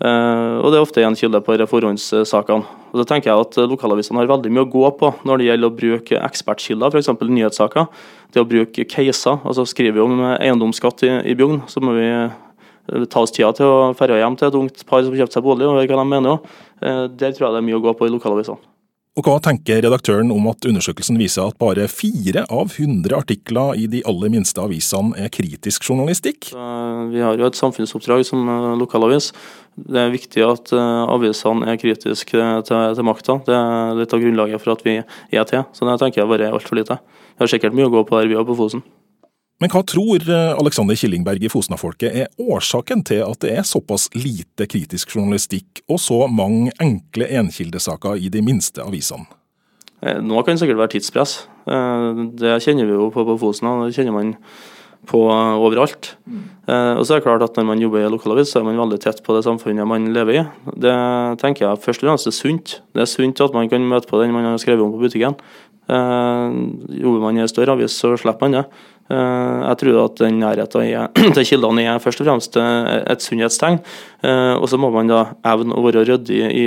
Og 0.04 0.68
det 0.72 0.76
er 0.76 0.82
ofte 0.82 1.04
en 1.06 1.14
kilde 1.16 1.40
på 1.40 1.54
forhåndssakene. 1.70 2.83
Og 2.94 3.00
så 3.02 3.08
tenker 3.10 3.32
jeg 3.32 3.42
at 3.42 3.56
Lokalavisene 3.66 4.20
har 4.20 4.30
veldig 4.30 4.52
mye 4.54 4.62
å 4.62 4.70
gå 4.70 4.84
på 5.00 5.08
når 5.26 5.40
det 5.40 5.48
gjelder 5.48 5.70
å 5.72 5.74
bruke 5.74 6.20
ekspertkilder, 6.28 6.94
f.eks. 6.94 7.10
nyhetssaker. 7.26 7.88
Det 8.30 8.42
å 8.42 8.46
bruke 8.46 8.86
caser. 8.86 9.40
altså 9.42 9.66
Skriver 9.66 9.98
vi 9.98 10.04
om 10.04 10.22
eiendomsskatt 10.36 11.02
i, 11.02 11.10
i 11.32 11.34
Bjugn, 11.38 11.64
så 11.66 11.82
må 11.82 11.96
vi 11.98 12.06
eh, 12.06 13.08
ta 13.10 13.24
oss 13.24 13.34
tida 13.34 13.50
til 13.58 13.66
å 13.66 13.90
dra 13.98 14.20
hjem 14.20 14.38
til 14.38 14.46
et 14.52 14.60
ungt 14.60 14.86
par 14.86 15.02
som 15.02 15.16
kjøpte 15.18 15.40
seg 15.40 15.46
bolig, 15.46 15.66
og 15.66 15.82
hva 15.82 15.98
de 15.98 16.06
mener. 16.06 16.38
også. 16.38 17.10
der 17.18 17.34
tror 17.34 17.48
jeg 17.48 17.56
det 17.56 17.64
er 17.64 17.68
mye 17.72 17.82
å 17.82 17.84
gå 17.88 17.98
på 17.98 18.06
i 18.06 18.14
lokalavisene. 18.14 18.73
Og 19.14 19.22
hva 19.28 19.36
tenker 19.38 19.78
redaktøren 19.78 20.32
om 20.34 20.48
at 20.50 20.66
undersøkelsen 20.66 21.20
viser 21.20 21.46
at 21.46 21.58
bare 21.62 21.84
fire 21.86 22.42
av 22.50 22.72
100 22.72 23.14
artikler 23.14 23.78
i 23.78 23.84
de 23.90 24.00
aller 24.10 24.32
minste 24.32 24.58
avisene 24.58 25.14
er 25.22 25.30
kritisk 25.30 25.86
journalistikk? 25.86 26.48
Vi 27.12 27.22
har 27.22 27.38
jo 27.38 27.46
et 27.46 27.60
samfunnsoppdrag 27.60 28.24
som 28.26 28.42
eh, 28.42 28.72
lokalavis. 28.80 29.30
Det 29.78 30.02
er 30.02 30.10
viktig 30.10 30.42
at 30.42 30.74
eh, 30.74 31.14
avisene 31.14 31.70
er 31.70 31.78
kritiske 31.78 32.34
til, 32.66 32.98
til 32.98 33.06
makta. 33.06 33.38
Det 33.46 33.54
er 33.54 33.94
litt 34.00 34.18
av 34.18 34.26
grunnlaget 34.26 34.64
for 34.64 34.74
at 34.74 34.82
vi 34.82 34.98
er 34.98 35.46
til. 35.46 35.62
Så 35.70 35.86
det 35.86 35.94
tenker 36.02 36.24
jeg 36.24 36.32
bare 36.34 36.50
er 36.50 36.58
altfor 36.58 36.82
lite. 36.82 36.98
Vi 37.38 37.46
har 37.46 37.54
sikkert 37.54 37.78
mye 37.78 37.86
å 37.86 37.94
gå 37.94 38.02
på 38.10 38.18
der 38.18 38.34
vi 38.34 38.40
er 38.40 38.50
på 38.50 38.58
Fosen. 38.58 38.82
Men 39.64 39.72
hva 39.72 39.80
tror 39.88 40.20
eh, 40.28 40.50
Alexander 40.60 40.98
Killingberg 41.00 41.40
i 41.40 41.48
Fosna-folket 41.48 42.12
er 42.20 42.42
årsaken 42.52 43.00
til 43.08 43.22
at 43.24 43.40
det 43.40 43.54
er 43.54 43.64
såpass 43.64 44.10
lite 44.12 44.66
kritisk 44.68 45.14
journalistikk 45.16 45.80
og 45.88 46.02
så 46.04 46.18
mange 46.28 46.74
enkle 46.84 47.30
enkildesaker 47.40 48.20
i 48.20 48.28
de 48.28 48.42
minste 48.44 48.84
avisene? 48.84 49.24
Noe 50.04 50.20
nå 50.20 50.42
kan 50.44 50.60
sikkert 50.60 50.82
være 50.82 50.98
tidspress. 50.98 51.46
Eh, 51.64 52.20
det 52.36 52.58
kjenner 52.60 52.90
vi 52.90 52.92
jo 52.92 53.08
på 53.14 53.24
på 53.24 53.38
Fosna, 53.40 53.78
det 53.86 53.96
kjenner 53.96 54.12
man 54.12 54.36
på 55.08 55.20
overalt. 55.28 56.14
Og 56.64 57.02
så 57.04 57.12
er 57.12 57.18
det 57.18 57.24
klart 57.26 57.42
at 57.44 57.58
Når 57.58 57.64
man 57.68 57.80
jobber 57.82 58.00
i 58.00 58.08
lokalavis, 58.08 58.48
så 58.48 58.62
er 58.62 58.64
man 58.64 58.78
veldig 58.78 58.96
tett 59.02 59.18
på 59.20 59.34
det 59.36 59.42
samfunnet 59.44 59.84
man 59.84 60.06
lever 60.14 60.38
i. 60.40 60.44
Det 60.80 60.94
tenker 61.42 61.66
jeg 61.66 61.82
først 61.84 62.00
og 62.00 62.08
fremst 62.08 62.26
er 62.30 62.32
sunt. 62.32 62.80
Det 62.96 63.02
er 63.04 63.10
sunt 63.10 63.42
at 63.44 63.52
man 63.52 63.68
kan 63.68 63.84
møte 63.84 64.08
på 64.08 64.16
den 64.22 64.32
man 64.32 64.48
har 64.48 64.56
skrevet 64.56 64.80
om 64.80 64.94
på 64.96 65.02
butikken. 65.04 65.36
Jobber 65.84 67.20
man 67.20 67.36
i 67.36 67.44
en 67.44 67.52
større 67.52 67.76
avis, 67.76 67.92
så 67.92 68.14
slipper 68.16 68.48
man 68.48 68.56
det. 68.56 68.64
Eh, 69.12 69.60
jeg 69.68 69.78
tror 69.82 69.98
at 70.00 70.20
den 70.22 70.38
nærheten 70.40 71.12
til 71.36 71.46
kildene 71.50 71.84
er 71.84 72.00
først 72.00 72.22
og 72.22 72.28
fremst 72.28 72.56
eh, 72.56 73.02
et 73.12 73.24
sunnhetstegn. 73.24 73.80
Eh, 74.24 74.54
og 74.56 74.66
så 74.70 74.80
må 74.80 74.90
man 74.94 75.10
da 75.10 75.26
evne 75.52 75.76
å 75.76 75.84
være 75.84 76.06
ryddig 76.08 76.40
i 76.48 76.66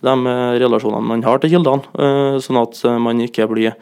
de 0.00 0.14
relasjonene 0.62 1.04
man 1.04 1.22
har 1.26 1.42
til 1.42 1.52
kildene, 1.52 2.40
sånn 2.40 2.56
at 2.56 2.78
man 3.04 3.18
ikke 3.20 3.44
blir 3.50 3.74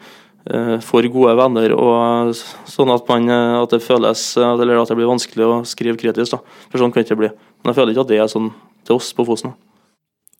for 0.83 1.05
gode 1.13 1.35
venner, 1.39 1.71
og 1.79 2.33
sånn 2.67 2.91
at, 2.91 3.07
man, 3.07 3.31
at 3.61 3.71
det 3.71 3.79
føles 3.85 4.25
eller 4.41 4.81
at 4.81 4.91
det 4.91 4.97
blir 4.99 5.07
vanskelig 5.07 5.47
å 5.47 5.61
skrive 5.63 5.99
kritisk. 6.01 6.35
Da. 6.35 6.59
For 6.67 6.83
sånn 6.83 6.91
kan 6.91 7.05
det 7.05 7.07
ikke 7.07 7.21
bli. 7.21 7.31
Men 7.61 7.71
jeg 7.71 7.79
føler 7.79 7.95
ikke 7.95 8.07
at 8.07 8.11
det 8.11 8.19
er 8.19 8.31
sånn 8.35 8.51
til 8.83 8.99
oss 8.99 9.13
på 9.15 9.27
Fosen. 9.31 9.55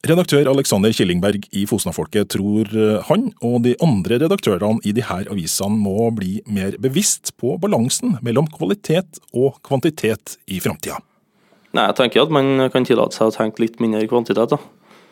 Redaktør 0.07 0.47
Alexander 0.47 0.93
Killingberg 0.95 1.43
i 1.51 1.65
Fosnafolket 1.67 2.29
tror 2.31 2.69
eh, 2.71 3.01
han 3.09 3.25
og 3.43 3.57
de 3.65 3.73
andre 3.83 4.15
redaktørene 4.21 4.79
i 4.87 4.93
disse 4.95 5.17
avisene 5.27 5.75
må 5.75 6.07
bli 6.15 6.37
mer 6.47 6.77
bevisst 6.79 7.33
på 7.35 7.57
balansen 7.59 8.15
mellom 8.23 8.47
kvalitet 8.53 9.19
og 9.35 9.57
kvantitet 9.67 10.37
i 10.47 10.61
framtida. 10.63 11.01
Jeg 11.75 11.97
tenker 11.99 12.23
at 12.23 12.31
man 12.31 12.69
kan 12.71 12.87
tillate 12.87 13.19
seg 13.19 13.27
å 13.27 13.35
tenke 13.35 13.65
litt 13.65 13.83
mindre 13.83 14.07
kvantitet. 14.07 14.55
da. 14.55 14.61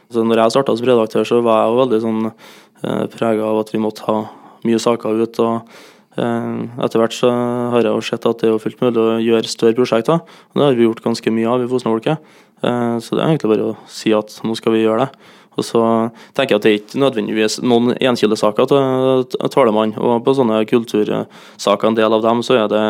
Så 0.07 0.23
når 0.23 0.39
jeg 0.39 0.55
starta 0.55 0.77
som 0.79 0.87
redaktør, 0.87 1.27
så 1.27 1.43
var 1.43 1.65
jeg 1.65 1.73
jo 1.73 1.83
veldig 1.83 2.01
sånn 2.07 2.23
eh, 2.31 3.05
prega 3.11 3.43
av 3.43 3.59
at 3.65 3.75
vi 3.75 3.83
måtte 3.83 4.07
ha 4.07 4.17
mye 4.63 4.79
saker 4.79 5.19
ut. 5.19 5.43
og 5.43 5.69
eh, 6.15 6.63
etter 6.87 7.03
hvert 7.03 7.21
har 7.75 7.83
jeg 7.83 7.91
jo 7.91 8.07
sett 8.07 8.31
at 8.31 8.39
det 8.39 8.55
er 8.55 8.63
fullt 8.63 8.87
mulig 8.87 9.03
å 9.03 9.19
gjøre 9.19 9.51
større 9.51 9.75
prosjekter. 9.83 10.23
og 10.23 10.55
Det 10.55 10.69
har 10.69 10.79
vi 10.79 10.87
gjort 10.87 11.03
ganske 11.11 11.39
mye 11.41 11.57
av 11.57 11.67
i 11.67 11.71
Fosnafolket. 11.75 12.23
Eh, 12.63 12.95
så 13.03 13.17
det 13.17 13.23
er 13.23 13.33
egentlig 13.33 13.53
bare 13.55 13.73
å 13.73 13.79
si 13.91 14.13
at 14.15 14.39
nå 14.43 14.55
skal 14.57 14.75
vi 14.77 14.85
gjøre 14.85 15.05
det. 15.05 15.33
Og 15.57 15.65
så 15.65 15.81
tenker 16.37 16.53
jeg 16.53 16.59
at 16.59 16.65
det 16.65 16.69
er 16.69 16.77
ikke 16.77 16.99
nødvendigvis 17.01 17.55
noen 17.65 17.95
enkildesaker 17.95 18.67
tåler 18.69 19.73
man. 19.73 19.95
Og 19.97 20.21
på 20.25 20.35
sånne 20.37 20.59
kultursaker, 20.69 21.89
en 21.89 21.97
del 21.97 22.13
av 22.13 22.21
dem, 22.21 22.43
så 22.45 22.59
er 22.59 22.69
det 22.69 22.83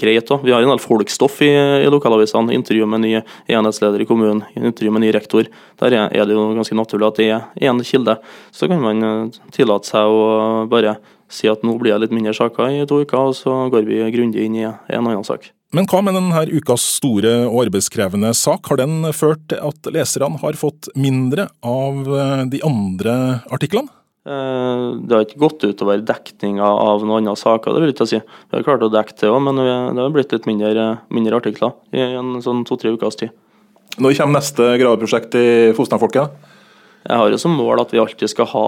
greit 0.00 0.32
òg. 0.32 0.46
Vi 0.46 0.54
har 0.56 0.64
en 0.64 0.72
del 0.72 0.80
folkstoff 0.80 1.42
i, 1.44 1.52
i 1.84 1.92
lokalavisene. 1.92 2.56
Intervju 2.56 2.88
med 2.88 3.04
ny 3.04 3.12
enhetsleder 3.52 4.00
i 4.00 4.08
kommunen, 4.08 4.46
intervju 4.56 4.96
med 4.96 5.04
ny 5.04 5.12
rektor. 5.16 5.52
Der 5.84 5.98
er 6.00 6.24
det 6.24 6.36
jo 6.36 6.48
ganske 6.56 6.80
naturlig 6.80 7.10
at 7.10 7.20
det 7.20 7.30
er 7.36 7.68
én 7.68 7.84
kilde. 7.84 8.16
Så 8.48 8.70
kan 8.70 8.80
man 8.80 9.04
eh, 9.04 9.40
tillate 9.52 9.92
seg 9.92 10.08
å 10.08 10.66
bare 10.72 10.96
si 11.30 11.52
at 11.52 11.62
nå 11.62 11.76
blir 11.78 11.94
det 11.94 12.06
litt 12.06 12.16
mindre 12.16 12.34
saker 12.34 12.80
i 12.80 12.84
to 12.88 13.04
uker, 13.04 13.30
og 13.30 13.36
så 13.38 13.66
går 13.70 13.86
vi 13.86 14.02
grundig 14.16 14.48
inn 14.48 14.56
i 14.56 14.66
en 14.66 15.04
annen 15.04 15.26
sak. 15.26 15.52
Men 15.70 15.86
hva 15.86 16.00
med 16.02 16.16
denne 16.18 16.40
ukas 16.50 16.82
store 16.96 17.30
og 17.46 17.60
arbeidskrevende 17.68 18.32
sak? 18.34 18.66
Har 18.66 18.80
den 18.80 19.04
ført 19.14 19.44
til 19.52 19.60
at 19.62 19.90
leserne 19.94 20.40
har 20.42 20.58
fått 20.58 20.88
mindre 20.98 21.46
av 21.62 22.08
eh, 22.10 22.42
de 22.50 22.58
andre 22.66 23.14
artiklene? 23.54 23.92
Eh, 24.26 24.82
det 25.06 25.14
har 25.14 25.22
ikke 25.28 25.38
gått 25.44 25.68
utover 25.70 26.02
dekninga 26.02 26.66
av 26.66 27.04
noen 27.06 27.22
andre 27.22 27.38
saker, 27.38 27.70
det 27.70 27.84
vil 27.84 27.92
jeg 27.92 27.96
ikke 28.00 28.08
si. 28.10 28.18
Vi 28.50 28.58
har 28.58 28.66
klart 28.66 28.82
å 28.82 28.90
dekke 28.90 29.14
det 29.22 29.30
òg, 29.30 29.38
men 29.46 29.62
det 29.62 30.02
har 30.02 30.10
blitt 30.16 30.34
litt 30.34 30.50
mindre, 30.50 30.88
mindre 31.06 31.38
artikler 31.38 31.78
i 31.94 32.02
en 32.18 32.40
sånn 32.42 32.66
to-tre 32.66 32.90
ukers 32.96 33.22
tid. 33.22 33.30
Når 34.02 34.18
kommer 34.18 34.40
neste 34.40 34.72
graveprosjekt 34.80 35.38
i 35.38 35.48
Fosna-folket? 35.78 36.34
Jeg 37.00 37.16
har 37.16 37.32
jo 37.32 37.38
som 37.40 37.54
mål 37.56 37.80
at 37.80 37.92
vi 37.94 38.00
alltid 38.00 38.28
skal 38.28 38.48
ha 38.52 38.66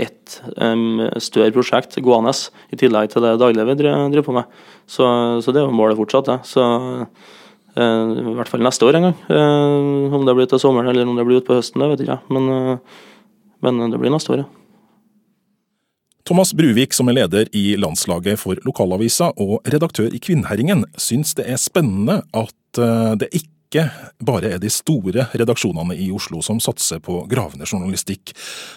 et 0.00 0.36
um, 0.60 1.00
større 1.20 1.52
prosjekt 1.54 1.96
gående, 2.04 2.32
i 2.72 2.78
tillegg 2.78 3.12
til 3.12 3.24
det 3.24 3.38
daglige 3.40 3.66
vi 3.68 3.76
driver 3.80 4.24
på 4.26 4.34
med. 4.36 4.56
Så, 4.84 5.04
så 5.40 5.52
det 5.52 5.62
er 5.62 5.68
jo 5.68 5.76
målet 5.76 5.96
fortsatt. 5.96 6.28
Det. 6.28 6.38
Så 6.48 6.60
uh, 6.60 7.76
I 7.80 8.36
hvert 8.36 8.52
fall 8.52 8.64
neste 8.64 8.84
år 8.84 8.98
en 8.98 9.08
gang. 9.08 9.18
Uh, 9.32 10.16
om 10.16 10.26
det 10.28 10.36
blir 10.36 10.50
til 10.50 10.60
sommeren 10.60 10.92
eller 10.92 11.08
om 11.08 11.16
det 11.16 11.24
blir 11.28 11.40
utpå 11.40 11.56
høsten, 11.56 11.80
det 11.80 11.92
vet 11.94 12.04
jeg 12.04 12.10
ikke. 12.10 12.36
Men, 12.36 12.50
uh, 12.52 13.04
men 13.64 13.86
det 13.92 14.00
blir 14.02 14.12
neste 14.12 14.34
år, 14.36 14.44
ja. 14.44 14.50
Thomas 16.28 16.52
Bruvik, 16.54 16.92
som 16.94 17.08
er 17.08 17.16
leder 17.16 17.48
i 17.56 17.72
landslaget 17.80 18.38
for 18.38 18.60
lokalavisa 18.62 19.32
og 19.40 19.64
redaktør 19.72 20.12
i 20.14 20.20
Kvinnherringen, 20.22 20.84
syns 21.00 21.32
det 21.38 21.48
er 21.48 21.58
spennende 21.58 22.20
at 22.36 22.78
det 23.18 23.26
ikke 23.34 23.48
ikke 23.70 23.86
bare 24.26 24.56
er 24.56 24.58
de 24.58 24.70
store 24.70 25.28
redaksjonene 25.30 25.94
i 25.94 26.08
Oslo 26.10 26.42
som 26.42 26.58
satser 26.58 26.98
på 26.98 27.22
gravende 27.30 27.68
journalistikk, 27.70 28.32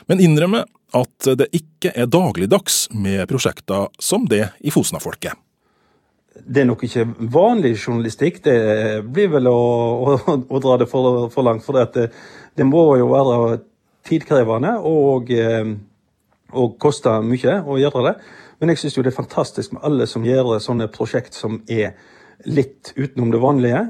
men 0.06 0.22
innrømme 0.22 0.62
at 0.94 1.30
det 1.40 1.50
ikke 1.58 1.96
er 1.98 2.06
dagligdags 2.06 2.92
med 2.94 3.26
prosjekter 3.30 3.90
som 3.98 4.28
det 4.30 4.52
i 4.62 4.70
Fosna-folket. 4.70 5.34
Det 6.34 6.62
er 6.62 6.70
nok 6.70 6.86
ikke 6.86 7.08
vanlig 7.34 7.74
journalistikk. 7.78 8.40
Det 8.46 9.02
blir 9.10 9.32
vel 9.34 9.50
å, 9.50 9.58
å, 10.06 10.38
å 10.38 10.62
dra 10.62 10.78
det 10.82 10.88
for, 10.90 11.28
for 11.34 11.46
langt. 11.46 11.66
For 11.66 11.78
det, 11.78 12.08
det, 12.58 12.66
må 12.66 12.86
jo 12.98 13.10
være 13.10 13.60
tidkrevende 14.06 14.76
og, 14.86 15.30
eh, 15.34 15.74
og 16.54 16.78
koste 16.82 17.20
mye 17.26 17.60
å 17.66 17.78
gjøre 17.82 18.06
det. 18.10 18.16
Men 18.62 18.74
jeg 18.74 18.82
syns 18.82 18.98
det 18.98 19.14
er 19.14 19.18
fantastisk 19.18 19.74
med 19.74 19.86
alle 19.86 20.10
som 20.10 20.26
gjør 20.26 20.58
sånne 20.62 20.90
prosjekt 20.94 21.38
som 21.38 21.62
er 21.70 21.94
litt 22.50 22.94
utenom 22.98 23.34
det 23.34 23.42
vanlige. 23.42 23.86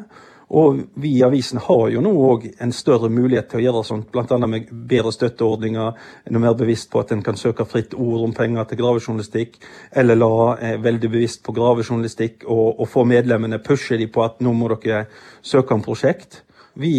Og 0.54 0.84
vi 1.02 1.16
i 1.18 1.24
avisen 1.26 1.58
har 1.66 1.88
jo 1.90 2.02
nå 2.06 2.12
òg 2.28 2.44
en 2.62 2.72
større 2.76 3.10
mulighet 3.10 3.48
til 3.50 3.62
å 3.62 3.64
gjøre 3.64 3.84
sånt, 3.88 4.10
bl.a. 4.14 4.38
med 4.46 4.68
bedre 4.90 5.10
støtteordninger, 5.16 6.02
noe 6.30 6.44
mer 6.44 6.58
bevisst 6.60 6.92
på 6.94 7.02
at 7.02 7.14
en 7.16 7.24
kan 7.26 7.40
søke 7.40 7.66
fritt 7.66 7.96
ord 7.98 8.28
om 8.28 8.36
penger 8.38 8.68
til 8.70 8.84
gravejournalistikk, 8.84 9.58
eller 9.98 10.20
la 10.20 10.36
eh, 10.60 10.76
veldig 10.84 11.10
bevisst 11.16 11.42
på 11.46 11.56
gravejournalistikk 11.58 12.46
og, 12.46 12.68
og, 12.76 12.86
få 12.92 13.06
medlemmene 13.10 13.64
pushe 13.66 13.98
de 13.98 14.06
på 14.14 14.22
at 14.26 14.44
nå 14.46 14.54
må 14.54 14.70
dere 14.76 15.08
søke 15.42 15.74
om 15.74 15.82
prosjekt. 15.86 16.44
Vi 16.78 16.94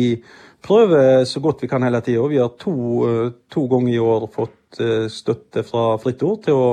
prøver 0.65 1.23
så 1.29 1.43
godt 1.45 1.63
vi 1.63 1.71
kan 1.71 1.87
hele 1.87 2.03
tida. 2.03 2.27
Vi 2.27 2.43
har 2.43 2.57
to, 2.59 2.75
eh, 3.07 3.31
to, 3.55 3.69
ganger 3.71 3.95
i 3.95 4.03
år 4.03 4.29
fått 4.35 4.83
eh, 4.83 5.07
støtte 5.07 5.63
fra 5.63 5.93
Fritt 6.03 6.27
Ord 6.27 6.43
til 6.49 6.59
å 6.59 6.69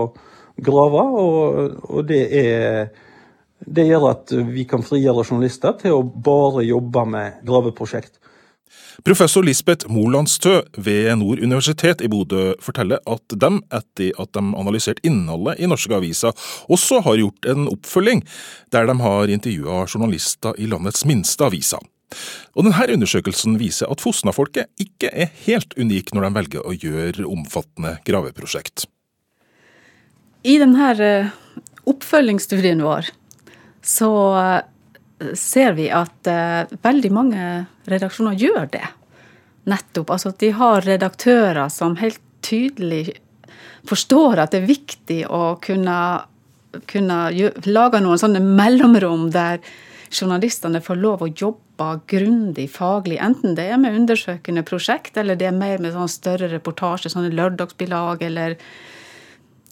grave, 0.61 1.05
og, 1.21 1.79
og 1.93 2.09
det 2.09 2.25
er 2.41 2.89
Det 3.65 3.85
gjør 3.85 4.07
at 4.09 4.33
vi 4.49 4.65
kan 4.69 4.83
frigjøre 4.85 5.25
journalister 5.27 5.75
til 5.81 5.99
å 5.99 6.03
bare 6.03 6.65
jobbe 6.65 7.05
med 7.09 7.41
graveprosjekt. 7.45 8.17
Professor 9.05 9.43
Lisbeth 9.43 9.89
Molandstø 9.89 10.61
ved 10.77 11.09
Nord 11.17 11.39
universitet 11.41 12.03
i 12.05 12.09
Bodø 12.11 12.51
forteller 12.61 13.01
at 13.09 13.33
de, 13.33 13.49
etter 13.73 14.19
at 14.21 14.33
de 14.35 14.43
analyserte 14.43 15.03
innholdet 15.07 15.61
i 15.61 15.69
norske 15.69 15.95
aviser, 15.95 16.35
også 16.69 17.01
har 17.07 17.17
gjort 17.21 17.47
en 17.49 17.69
oppfølging, 17.71 18.21
der 18.73 18.89
de 18.89 18.97
har 19.01 19.33
intervjua 19.33 19.85
journalister 19.87 20.57
i 20.61 20.69
landets 20.69 21.05
minste 21.09 21.47
aviser. 21.47 21.81
Og 22.53 22.67
denne 22.67 22.87
Undersøkelsen 22.97 23.55
viser 23.59 23.89
at 23.91 24.03
Fosna-folket 24.03 24.67
ikke 24.83 25.11
er 25.13 25.31
helt 25.45 25.73
unik 25.79 26.11
når 26.13 26.27
de 26.27 26.31
velger 26.39 26.67
å 26.67 26.75
gjøre 26.75 27.27
omfattende 27.29 27.95
graveprosjekt. 28.07 28.85
I 30.43 30.57
denne 30.59 30.91
eh, 30.99 31.31
oppfølgingsstudien 31.87 32.81
vår 32.83 33.11
så 33.81 34.11
ser 35.37 35.75
vi 35.77 35.87
at 35.93 36.29
uh, 36.29 36.69
veldig 36.81 37.11
mange 37.13 37.47
redaksjoner 37.89 38.37
gjør 38.41 38.69
det. 38.73 38.87
Nettopp. 39.69 40.13
Altså 40.15 40.31
at 40.31 40.39
de 40.41 40.49
har 40.57 40.81
redaktører 40.85 41.69
som 41.69 41.97
helt 42.01 42.21
tydelig 42.41 43.19
forstår 43.89 44.41
at 44.41 44.53
det 44.53 44.61
er 44.61 44.69
viktig 44.69 45.19
å 45.29 45.55
kunne, 45.61 45.97
kunne 46.89 47.19
lage 47.69 48.01
noen 48.01 48.21
sånne 48.21 48.41
mellomrom 48.41 49.29
der 49.33 49.61
journalistene 50.11 50.81
får 50.83 50.99
lov 50.99 51.23
å 51.23 51.29
jobbe 51.29 51.91
grundig 52.11 52.67
faglig, 52.73 53.17
enten 53.23 53.55
det 53.57 53.69
er 53.71 53.79
med 53.81 53.95
undersøkende 54.01 54.63
prosjekt, 54.67 55.15
eller 55.17 55.39
det 55.39 55.47
er 55.49 55.55
mer 55.55 55.81
med 55.81 55.95
sånne 55.95 56.11
større 56.11 56.49
reportasjer, 56.51 57.13
sånne 57.13 57.33
lørdagsbilag, 57.37 58.25
eller 58.27 58.57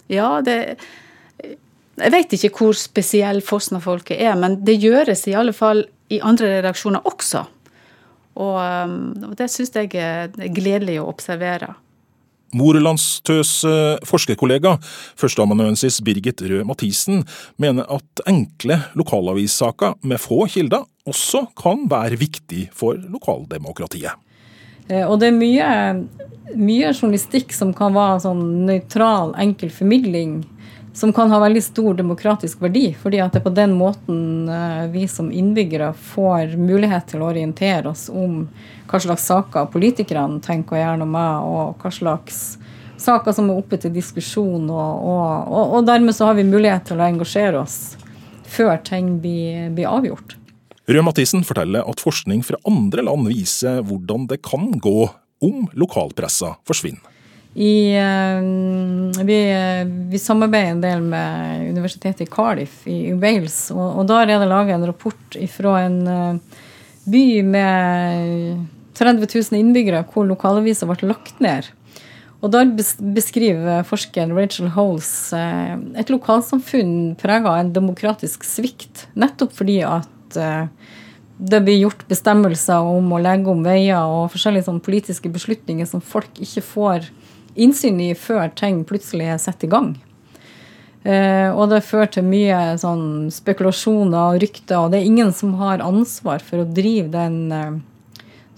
Ja, 0.10 0.40
det 0.42 0.80
jeg 2.00 2.14
vet 2.14 2.36
ikke 2.36 2.52
hvor 2.56 2.78
spesiell 2.78 3.42
Fosna-folket 3.46 4.20
er, 4.20 4.36
men 4.40 4.60
det 4.66 4.80
gjøres 4.82 5.26
i 5.28 5.36
alle 5.38 5.54
fall 5.56 5.86
i 6.10 6.22
andre 6.26 6.56
redaksjoner 6.58 7.06
også. 7.08 7.44
Og, 8.40 8.56
um, 8.56 8.98
og 9.30 9.36
det 9.40 9.50
syns 9.52 9.76
jeg 9.76 9.92
er 10.00 10.32
gledelig 10.56 11.00
å 11.02 11.10
observere. 11.12 11.74
Morelandstøs 12.58 13.52
eh, 13.70 14.00
forskerkollega, 14.10 14.72
førsteamanuensis 15.20 16.00
Birgit 16.06 16.42
Røe 16.50 16.66
Mathisen, 16.66 17.22
mener 17.62 17.86
at 17.94 18.24
enkle 18.30 18.80
lokalavissaker 18.98 20.00
med 20.02 20.22
få 20.24 20.48
kilder 20.50 20.88
også 21.10 21.46
kan 21.60 21.86
være 21.92 22.18
viktig 22.22 22.68
for 22.76 22.98
lokaldemokratiet. 22.98 24.18
Eh, 24.90 25.06
og 25.06 25.20
det 25.22 25.30
er 25.30 25.38
mye, 25.38 25.70
mye 26.58 26.94
journalistikk 26.96 27.54
som 27.54 27.76
kan 27.78 27.94
være 27.98 28.24
sånn 28.26 28.44
nøytral, 28.70 29.36
enkel 29.38 29.70
formidling 29.74 30.42
som 31.00 31.14
kan 31.14 31.32
ha 31.32 31.40
veldig 31.40 31.62
stor 31.64 31.94
demokratisk 31.94 32.62
verdi. 32.62 32.96
fordi 33.02 33.22
at 33.24 33.34
det 33.34 33.40
er 33.40 33.46
på 33.46 33.56
den 33.56 33.76
måten 33.80 34.50
eh, 34.52 34.88
vi 34.92 35.08
som 35.08 35.32
innbyggere 35.32 35.94
får 35.94 36.58
mulighet 36.60 37.08
til 37.14 37.24
å 37.24 37.30
orientere 37.32 37.88
oss 37.94 38.10
om 38.12 38.42
hva 38.90 39.00
slags 39.00 39.28
saker 39.30 39.70
politikerne 39.72 40.42
tenker 40.44 40.76
å 40.76 40.82
gjøre 40.82 41.00
noe 41.00 41.14
med, 41.14 41.46
og 41.48 41.80
hva 41.80 41.92
slags 41.94 42.58
saker 43.00 43.36
som 43.38 43.48
er 43.48 43.62
oppe 43.62 43.80
til 43.80 43.94
diskusjon. 43.96 44.68
Og, 44.68 45.08
og, 45.08 45.64
og, 45.78 45.80
dermed 45.88 46.18
så 46.18 46.28
har 46.30 46.36
vi 46.40 46.48
mulighet 46.48 46.90
til 46.90 47.00
å 47.00 47.08
engasjere 47.08 47.62
oss 47.62 47.80
før 48.50 48.76
ting 48.84 49.16
blir, 49.24 49.70
blir 49.78 49.88
avgjort. 49.88 50.36
Røe 50.90 51.06
Mathisen 51.06 51.46
forteller 51.46 51.86
at 51.86 52.02
forskning 52.02 52.42
fra 52.44 52.60
andre 52.68 53.06
land 53.06 53.30
viser 53.30 53.84
hvordan 53.86 54.28
det 54.28 54.42
kan 54.44 54.72
gå 54.82 55.06
om 55.46 55.70
lokalpressa 55.80 56.58
forsvinner. 56.68 57.19
I, 57.54 57.98
eh, 57.98 59.24
vi, 59.26 59.38
vi, 60.10 60.20
samarbeider 60.20 60.72
en 60.72 60.82
del 60.84 61.02
med 61.02 61.70
universitetet 61.70 62.22
i 62.22 62.30
Cardiff 62.30 62.84
i 62.88 63.14
Wales. 63.14 63.72
Og, 63.74 64.02
og 64.02 64.10
der 64.10 64.30
er 64.30 64.42
det 64.42 64.50
laget 64.52 64.76
en 64.78 64.86
rapport 64.92 65.40
fra 65.56 65.80
en 65.88 66.00
eh, 66.08 66.62
by 67.10 67.26
med 67.48 68.68
30 69.00 69.26
000 69.26 69.60
innbyggere 69.60 70.06
hvor 70.12 70.28
lokalavisa 70.30 70.90
ble 70.90 71.10
lagt 71.10 71.42
ned. 71.42 71.72
Og 72.40 72.54
Der 72.54 72.70
beskriver 73.18 73.84
forskeren 73.84 74.32
Rachel 74.38 74.70
Holes 74.78 75.34
eh, 75.36 75.74
et 76.00 76.14
lokalsamfunn 76.14 77.18
prega 77.20 77.56
av 77.56 77.64
en 77.64 77.74
demokratisk 77.74 78.46
svikt. 78.46 79.08
Nettopp 79.18 79.58
fordi 79.58 79.82
at 79.88 80.06
det 81.40 81.60
blir 81.66 81.80
gjort 81.82 82.04
bestemmelser 82.06 82.86
om 82.86 83.08
å 83.16 83.22
legge 83.24 83.50
om 83.50 83.64
veier 83.66 84.06
og 84.06 84.30
forskjellige 84.30 84.76
politiske 84.86 85.32
beslutninger 85.34 85.88
som 85.90 86.04
folk 86.06 86.38
ikke 86.44 86.62
får 86.62 87.08
innsyn 87.62 88.00
i 88.04 88.14
før 88.18 88.50
ting 88.58 88.84
plutselig 88.88 89.34
er 89.34 89.42
satt 89.42 89.66
i 89.66 89.72
gang. 89.72 89.94
Eh, 91.08 91.48
og 91.56 91.70
det 91.72 91.86
fører 91.88 92.10
til 92.12 92.28
mye 92.28 92.58
sånn 92.80 93.30
spekulasjoner 93.32 94.36
og 94.36 94.42
rykter, 94.44 94.82
og 94.82 94.92
det 94.92 95.00
er 95.00 95.08
ingen 95.08 95.32
som 95.36 95.56
har 95.62 95.84
ansvar 95.84 96.44
for 96.44 96.64
å 96.64 96.68
drive 96.68 97.08
den 97.14 97.40
eh, 97.56 97.80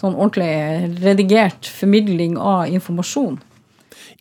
sånn 0.01 0.17
ordentlig 0.17 0.97
redigert 1.03 1.69
formidling 1.69 2.39
av 2.41 2.71
informasjon. 2.73 3.37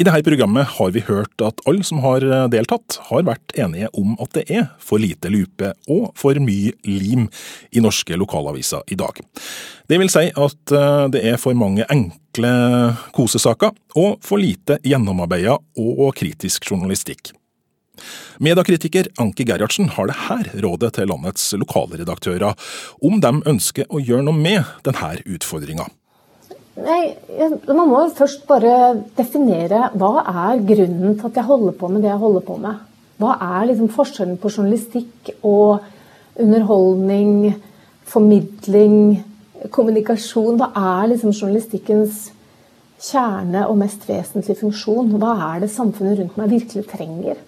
I 0.01 0.05
dette 0.07 0.25
programmet 0.25 0.69
har 0.77 0.93
vi 0.95 1.03
hørt 1.05 1.43
at 1.45 1.61
alle 1.69 1.85
som 1.85 2.03
har 2.05 2.25
eh, 2.25 2.47
deltatt, 2.53 3.01
har 3.09 3.25
vært 3.25 3.57
enige 3.57 3.89
om 3.97 4.13
at 4.21 4.37
det 4.37 4.45
er 4.53 4.69
for 4.85 5.01
lite 5.01 5.33
lupe 5.33 5.73
og 5.89 6.13
for 6.21 6.37
mye 6.45 6.77
lim 6.85 7.27
i 7.73 7.81
norske 7.81 8.21
lokalaviser 8.21 8.85
i 8.93 9.01
dag. 9.01 9.17
Det 9.89 9.97
vil 10.01 10.13
si 10.13 10.29
at 10.29 10.77
det 11.11 11.25
er 11.27 11.41
for 11.41 11.57
mange 11.57 11.89
enkle 11.89 12.20
kosesaker 13.17 13.75
og 13.99 14.21
for 14.23 14.39
lite 14.39 14.79
gjennomarbeida 14.87 15.57
og 15.81 16.15
kritisk 16.15 16.71
journalistikk. 16.71 17.33
Mediekritiker 18.41 19.11
Anki 19.21 19.45
Gerhardsen 19.45 19.91
har 19.93 20.09
det 20.09 20.17
her 20.27 20.51
rådet 20.65 20.95
til 20.97 21.11
landets 21.11 21.51
lokalredaktører 21.61 22.55
om 23.05 23.21
de 23.21 23.33
ønsker 23.51 23.89
å 23.91 24.01
gjøre 24.01 24.25
noe 24.25 24.37
med 24.37 24.65
denne 24.87 25.17
utfordringa. 25.27 25.89
Man 26.81 27.89
må 27.91 28.07
først 28.17 28.47
bare 28.49 28.95
definere 29.19 29.91
hva 30.01 30.23
er 30.23 30.63
grunnen 30.65 31.19
til 31.19 31.29
at 31.29 31.41
jeg 31.41 31.49
holder 31.51 31.77
på 31.77 31.91
med 31.93 32.05
det 32.05 32.13
jeg 32.13 32.23
holder 32.23 32.47
på 32.47 32.57
med. 32.63 32.79
Hva 33.21 33.35
er 33.37 33.67
liksom 33.69 33.91
forskjellen 33.93 34.39
på 34.41 34.53
journalistikk 34.55 35.35
og 35.45 35.85
underholdning, 36.41 37.51
formidling, 38.09 39.21
kommunikasjon? 39.75 40.59
Hva 40.61 40.71
er 40.77 41.13
liksom 41.13 41.35
journalistikkens 41.35 42.29
kjerne 43.01 43.67
og 43.69 43.79
mest 43.81 44.05
vesentlige 44.09 44.61
funksjon? 44.61 45.15
Hva 45.21 45.37
er 45.53 45.65
det 45.65 45.71
samfunnet 45.73 46.19
rundt 46.21 46.41
meg 46.41 46.53
virkelig 46.53 46.87
trenger? 46.91 47.41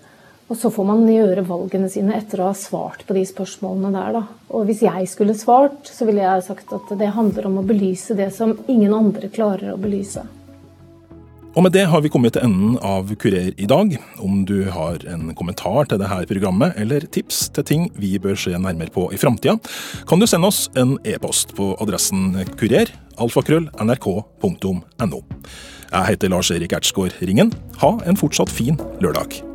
Og 0.51 0.59
så 0.59 0.69
får 0.73 0.85
man 0.85 1.07
gjøre 1.09 1.47
valgene 1.49 1.89
sine 1.89 2.17
etter 2.19 2.43
å 2.43 2.51
ha 2.51 2.57
svart 2.59 3.07
på 3.09 3.15
de 3.17 3.23
spørsmålene 3.25 3.93
der, 3.95 4.19
da. 4.19 4.23
Og 4.53 4.67
hvis 4.69 4.83
jeg 4.85 5.09
skulle 5.09 5.37
svart, 5.39 5.89
så 5.89 6.05
ville 6.09 6.25
jeg 6.25 6.45
sagt 6.45 6.75
at 6.77 6.93
det 7.01 7.15
handler 7.17 7.49
om 7.49 7.61
å 7.63 7.67
belyse 7.67 8.17
det 8.19 8.29
som 8.37 8.59
ingen 8.69 8.93
andre 8.93 9.31
klarer 9.33 9.73
å 9.73 9.81
belyse. 9.81 10.27
Og 11.53 11.67
med 11.67 11.75
det 11.75 11.83
har 11.93 12.01
vi 12.01 12.09
kommet 12.09 12.33
til 12.33 12.47
enden 12.47 12.79
av 12.81 13.11
Kurer 13.21 13.51
i 13.61 13.67
dag. 13.69 13.91
Om 14.25 14.39
du 14.49 14.71
har 14.73 15.03
en 15.13 15.35
kommentar 15.37 15.85
til 15.91 16.01
dette 16.01 16.25
programmet, 16.31 16.73
eller 16.81 17.05
tips 17.13 17.51
til 17.53 17.67
ting 17.69 17.85
vi 18.01 18.15
bør 18.17 18.39
se 18.41 18.57
nærmere 18.57 18.89
på 18.95 19.11
i 19.13 19.21
framtida, 19.21 19.59
kan 20.09 20.23
du 20.23 20.27
sende 20.27 20.49
oss 20.49 20.71
en 20.81 20.97
e-post 21.05 21.53
på 21.59 21.75
adressen 21.85 22.33
kurer, 22.57 22.89
alfakrøll. 23.21 23.69
Jeg 25.93 26.09
heter 26.09 26.33
Lars 26.33 26.51
Erik 26.51 26.73
Ertsgaard 26.73 27.21
Ringen. 27.21 27.53
Ha 27.85 27.99
en 28.09 28.17
fortsatt 28.17 28.49
fin 28.49 28.81
lørdag. 29.05 29.52